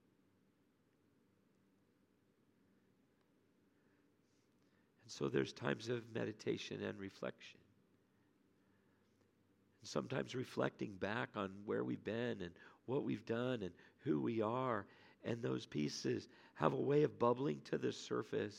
So 5.11 5.27
there's 5.27 5.51
times 5.51 5.89
of 5.89 6.01
meditation 6.15 6.81
and 6.81 6.97
reflection. 6.97 7.59
And 9.81 9.89
sometimes 9.89 10.33
reflecting 10.33 10.93
back 10.93 11.29
on 11.35 11.51
where 11.65 11.83
we've 11.83 12.03
been 12.03 12.41
and 12.41 12.51
what 12.85 13.03
we've 13.03 13.25
done 13.25 13.61
and 13.61 13.71
who 14.05 14.21
we 14.21 14.41
are. 14.41 14.85
And 15.25 15.41
those 15.41 15.65
pieces 15.65 16.29
have 16.53 16.71
a 16.71 16.79
way 16.79 17.03
of 17.03 17.19
bubbling 17.19 17.59
to 17.71 17.77
the 17.77 17.91
surface. 17.91 18.57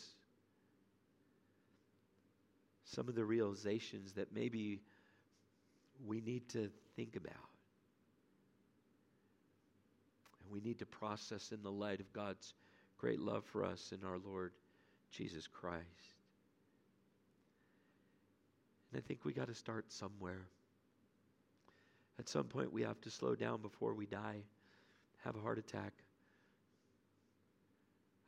Some 2.85 3.09
of 3.09 3.15
the 3.15 3.25
realizations 3.25 4.12
that 4.12 4.35
maybe 4.35 4.83
we 6.07 6.21
need 6.21 6.51
to 6.51 6.69
think 6.97 7.17
about. 7.17 7.33
And 10.43 10.53
we 10.53 10.61
need 10.61 10.81
to 10.81 10.87
process 10.87 11.51
in 11.51 11.62
the 11.62 11.73
light 11.73 12.01
of 12.01 12.12
God's 12.12 12.53
great 12.99 13.21
love 13.21 13.45
for 13.47 13.65
us 13.65 13.91
in 13.91 14.07
our 14.07 14.19
Lord 14.19 14.53
Jesus 15.11 15.47
Christ. 15.47 16.21
And 18.92 19.02
I 19.02 19.07
think 19.07 19.24
we 19.24 19.33
got 19.33 19.48
to 19.48 19.55
start 19.55 19.90
somewhere. 19.90 20.46
At 22.18 22.28
some 22.28 22.44
point, 22.44 22.72
we 22.72 22.83
have 22.83 23.00
to 23.00 23.11
slow 23.11 23.35
down 23.35 23.62
before 23.62 23.94
we 23.94 24.07
die, 24.07 24.42
have 25.24 25.35
a 25.35 25.40
heart 25.40 25.59
attack. 25.59 25.92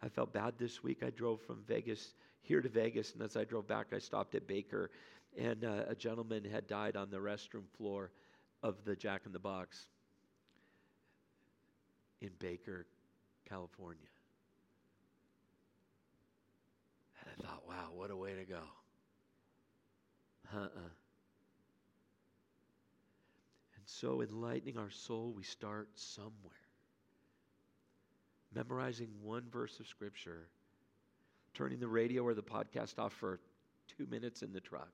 I 0.03 0.09
felt 0.09 0.33
bad 0.33 0.55
this 0.59 0.83
week. 0.83 1.03
I 1.03 1.11
drove 1.11 1.41
from 1.43 1.63
Vegas 1.69 2.15
here 2.41 2.61
to 2.61 2.69
Vegas, 2.69 3.13
and 3.13 3.23
as 3.23 3.37
I 3.37 3.45
drove 3.45 3.67
back, 3.67 3.87
I 3.93 3.99
stopped 3.99 4.35
at 4.35 4.47
Baker, 4.47 4.91
and 5.37 5.65
uh, 5.65 5.85
a 5.89 5.95
gentleman 5.95 6.45
had 6.45 6.67
died 6.67 6.97
on 6.97 7.11
the 7.11 7.19
restroom 7.19 7.69
floor 7.77 8.11
of 8.63 8.77
the 8.85 8.97
Jack 8.97 9.23
in 9.27 9.33
the 9.33 9.39
Box 9.39 9.87
in 12.21 12.31
Baker, 12.39 12.87
California. 13.49 14.01
And 17.21 17.31
I 17.39 17.47
thought, 17.47 17.67
wow, 17.69 17.91
what 17.95 18.11
a 18.11 18.17
way 18.17 18.35
to 18.35 18.45
go. 18.45 18.61
Uh 20.55 20.59
uh 20.77 20.91
And 23.77 23.87
so, 23.89 24.21
enlightening 24.23 24.79
our 24.79 24.91
soul, 24.91 25.33
we 25.33 25.43
start 25.45 25.89
somewhere. 25.99 26.61
Memorizing 28.55 29.21
one 29.21 29.51
verse 29.51 29.79
of 29.81 29.87
Scripture, 29.87 30.49
turning 31.55 31.81
the 31.81 31.89
radio 31.89 32.23
or 32.23 32.35
the 32.35 32.43
podcast 32.43 32.99
off 32.99 33.13
for 33.15 33.41
two 33.89 34.07
minutes 34.07 34.43
in 34.43 34.53
the 34.53 34.61
truck, 34.61 34.93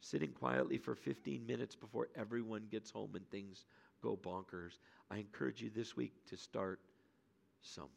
sitting 0.00 0.32
quietly 0.32 0.76
for 0.76 0.94
15 0.94 1.46
minutes 1.46 1.74
before 1.76 2.08
everyone 2.14 2.66
gets 2.70 2.90
home 2.90 3.14
and 3.14 3.28
things 3.30 3.64
go 4.02 4.16
bonkers. 4.16 4.78
I 5.10 5.16
encourage 5.18 5.62
you 5.62 5.70
this 5.70 5.96
week 5.96 6.12
to 6.26 6.36
start 6.36 6.80
somewhere. 7.62 7.90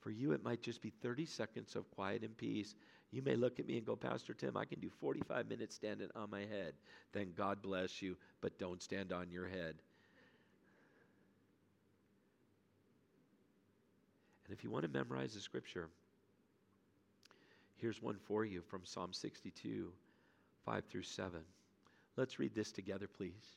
For 0.00 0.10
you, 0.10 0.32
it 0.32 0.42
might 0.42 0.62
just 0.62 0.80
be 0.80 0.88
30 0.90 1.26
seconds 1.26 1.76
of 1.76 1.90
quiet 1.90 2.22
and 2.22 2.36
peace. 2.36 2.74
You 3.12 3.22
may 3.22 3.36
look 3.36 3.58
at 3.58 3.66
me 3.66 3.76
and 3.76 3.86
go, 3.86 3.96
Pastor 3.96 4.34
Tim, 4.34 4.56
I 4.56 4.64
can 4.64 4.80
do 4.80 4.90
45 5.00 5.48
minutes 5.48 5.74
standing 5.74 6.08
on 6.14 6.30
my 6.30 6.40
head. 6.40 6.74
Then 7.12 7.32
God 7.36 7.62
bless 7.62 8.02
you, 8.02 8.16
but 8.40 8.58
don't 8.58 8.82
stand 8.82 9.12
on 9.12 9.30
your 9.30 9.46
head. 9.46 9.76
And 14.44 14.56
if 14.56 14.62
you 14.62 14.70
want 14.70 14.84
to 14.84 14.90
memorize 14.90 15.34
the 15.34 15.40
scripture, 15.40 15.88
here's 17.76 18.02
one 18.02 18.16
for 18.26 18.44
you 18.44 18.60
from 18.60 18.84
Psalm 18.84 19.12
62, 19.12 19.90
5 20.64 20.84
through 20.84 21.02
7. 21.02 21.40
Let's 22.16 22.38
read 22.38 22.54
this 22.54 22.70
together, 22.70 23.08
please. 23.08 23.56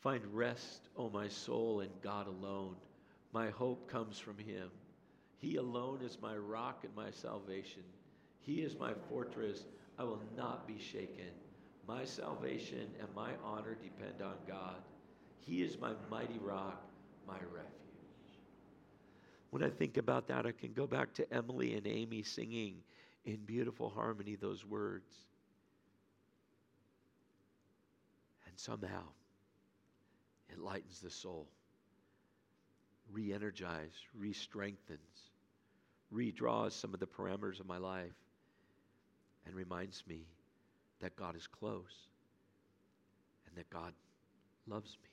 Find 0.00 0.22
rest, 0.32 0.88
O 0.96 1.08
my 1.08 1.28
soul, 1.28 1.80
in 1.80 1.88
God 2.02 2.26
alone. 2.26 2.76
My 3.32 3.50
hope 3.50 3.90
comes 3.90 4.18
from 4.18 4.38
Him. 4.38 4.70
He 5.38 5.56
alone 5.56 6.00
is 6.02 6.18
my 6.20 6.36
rock 6.36 6.84
and 6.84 6.94
my 6.94 7.10
salvation. 7.10 7.82
He 8.44 8.60
is 8.60 8.78
my 8.78 8.92
fortress. 9.08 9.64
I 9.98 10.04
will 10.04 10.20
not 10.36 10.66
be 10.66 10.78
shaken. 10.78 11.30
My 11.86 12.04
salvation 12.04 12.90
and 13.00 13.08
my 13.14 13.30
honor 13.44 13.76
depend 13.82 14.22
on 14.22 14.34
God. 14.46 14.76
He 15.40 15.62
is 15.62 15.78
my 15.78 15.92
mighty 16.10 16.38
rock, 16.38 16.82
my 17.26 17.34
refuge. 17.34 17.70
When 19.50 19.62
I 19.62 19.70
think 19.70 19.96
about 19.96 20.28
that, 20.28 20.46
I 20.46 20.52
can 20.52 20.72
go 20.72 20.86
back 20.86 21.14
to 21.14 21.32
Emily 21.32 21.74
and 21.74 21.86
Amy 21.86 22.22
singing 22.22 22.76
in 23.24 23.36
beautiful 23.46 23.88
harmony 23.88 24.34
those 24.34 24.64
words. 24.64 25.14
And 28.46 28.58
somehow 28.58 29.04
it 30.50 30.58
lightens 30.58 31.00
the 31.00 31.10
soul, 31.10 31.46
re 33.10 33.32
energizes, 33.32 33.94
re 34.14 34.32
strengthens 34.32 35.30
redraws 36.12 36.72
some 36.72 36.94
of 36.94 37.00
the 37.00 37.06
parameters 37.06 37.58
of 37.58 37.66
my 37.66 37.78
life 37.78 38.12
and 39.46 39.54
reminds 39.54 40.04
me 40.06 40.26
that 41.00 41.16
God 41.16 41.36
is 41.36 41.46
close 41.46 42.08
and 43.46 43.56
that 43.56 43.68
God 43.70 43.92
loves 44.66 44.96
me. 45.02 45.08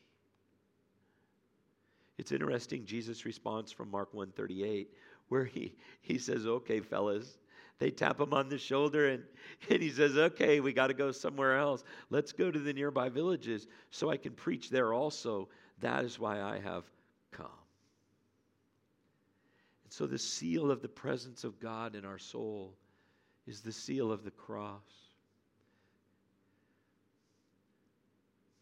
It's 2.17 2.31
interesting 2.31 2.85
Jesus' 2.85 3.25
response 3.25 3.71
from 3.71 3.89
Mark 3.89 4.13
138, 4.13 4.89
where 5.29 5.45
he, 5.45 5.73
he 6.01 6.17
says, 6.17 6.45
Okay, 6.45 6.79
fellas, 6.79 7.37
they 7.79 7.89
tap 7.89 8.21
him 8.21 8.33
on 8.33 8.47
the 8.47 8.59
shoulder 8.59 9.09
and, 9.09 9.23
and 9.69 9.81
he 9.81 9.89
says, 9.89 10.15
Okay, 10.15 10.59
we 10.59 10.71
got 10.71 10.87
to 10.87 10.93
go 10.93 11.11
somewhere 11.11 11.57
else. 11.57 11.83
Let's 12.11 12.31
go 12.31 12.51
to 12.51 12.59
the 12.59 12.73
nearby 12.73 13.09
villages 13.09 13.67
so 13.89 14.11
I 14.11 14.17
can 14.17 14.33
preach 14.33 14.69
there 14.69 14.93
also. 14.93 15.49
That 15.79 16.05
is 16.05 16.19
why 16.19 16.41
I 16.41 16.59
have 16.59 16.83
come. 17.31 17.47
And 19.83 19.91
so, 19.91 20.05
the 20.05 20.19
seal 20.19 20.69
of 20.69 20.83
the 20.83 20.87
presence 20.87 21.43
of 21.43 21.59
God 21.59 21.95
in 21.95 22.05
our 22.05 22.19
soul 22.19 22.75
is 23.47 23.61
the 23.61 23.71
seal 23.71 24.11
of 24.11 24.23
the 24.23 24.31
cross. 24.31 24.81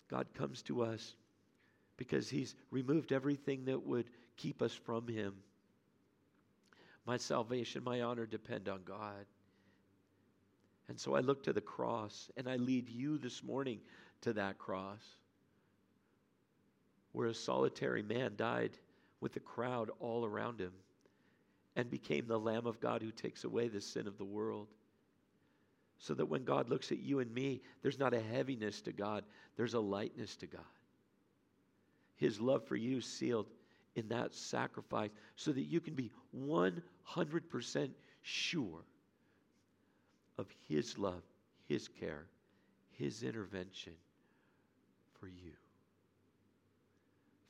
God 0.10 0.28
comes 0.34 0.62
to 0.64 0.82
us 0.82 1.16
because 1.98 2.30
He's 2.30 2.56
removed 2.72 3.12
everything 3.12 3.66
that 3.66 3.86
would 3.86 4.10
keep 4.38 4.62
us 4.62 4.74
from 4.74 5.08
Him. 5.08 5.34
My 7.06 7.18
salvation, 7.18 7.84
my 7.84 8.02
honor 8.02 8.26
depend 8.26 8.70
on 8.70 8.82
God. 8.86 9.26
And 10.88 11.00
so 11.00 11.16
I 11.16 11.20
look 11.20 11.44
to 11.44 11.54
the 11.54 11.62
cross 11.62 12.32
and 12.36 12.50
I 12.50 12.56
lead 12.56 12.90
you 12.90 13.18
this 13.18 13.44
morning 13.44 13.80
to 14.22 14.34
that 14.34 14.58
cross 14.58 15.04
where 17.12 17.28
a 17.28 17.34
solitary 17.34 18.02
man 18.02 18.34
died 18.36 18.72
with 19.22 19.36
a 19.36 19.40
crowd 19.40 19.90
all 20.00 20.26
around 20.26 20.60
him 20.60 20.72
and 21.76 21.90
became 21.90 22.28
the 22.28 22.40
Lamb 22.40 22.66
of 22.66 22.80
God 22.80 23.02
who 23.02 23.12
takes 23.12 23.44
away 23.44 23.68
the 23.68 23.82
sin 23.82 24.08
of 24.08 24.18
the 24.18 24.26
world. 24.26 24.68
So 25.98 26.14
that 26.14 26.26
when 26.26 26.46
God 26.46 26.70
looks 26.70 26.92
at 26.92 27.00
you 27.00 27.20
and 27.20 27.34
me, 27.34 27.62
there's 27.82 28.00
not 28.00 28.14
a 28.14 28.22
heaviness 28.22 28.82
to 28.82 28.92
God, 28.92 29.24
there's 29.58 29.74
a 29.74 29.80
lightness 29.80 30.36
to 30.38 30.48
God. 30.48 30.62
His 32.16 32.40
love 32.40 32.66
for 32.66 32.76
you 32.76 33.02
sealed 33.02 33.48
in 33.96 34.08
that 34.10 34.34
sacrifice 34.34 35.10
so 35.36 35.52
that 35.52 35.64
you 35.64 35.80
can 35.80 35.94
be 35.94 36.12
100% 36.38 37.90
sure 38.22 38.86
of 40.38 40.48
His 40.68 40.98
love, 40.98 41.24
His 41.68 41.88
care, 41.88 42.26
His 42.92 43.24
intervention 43.24 43.94
for 45.20 45.28
you. 45.28 45.52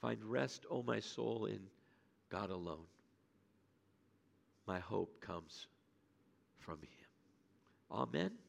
Find 0.01 0.23
rest, 0.23 0.65
O 0.69 0.77
oh 0.77 0.83
my 0.83 0.99
soul, 0.99 1.45
in 1.45 1.59
God 2.29 2.49
alone 2.49 2.85
my 4.69 4.77
hope 4.77 5.19
comes 5.19 5.65
from 6.59 6.77
him. 6.77 7.07
Amen. 7.91 8.48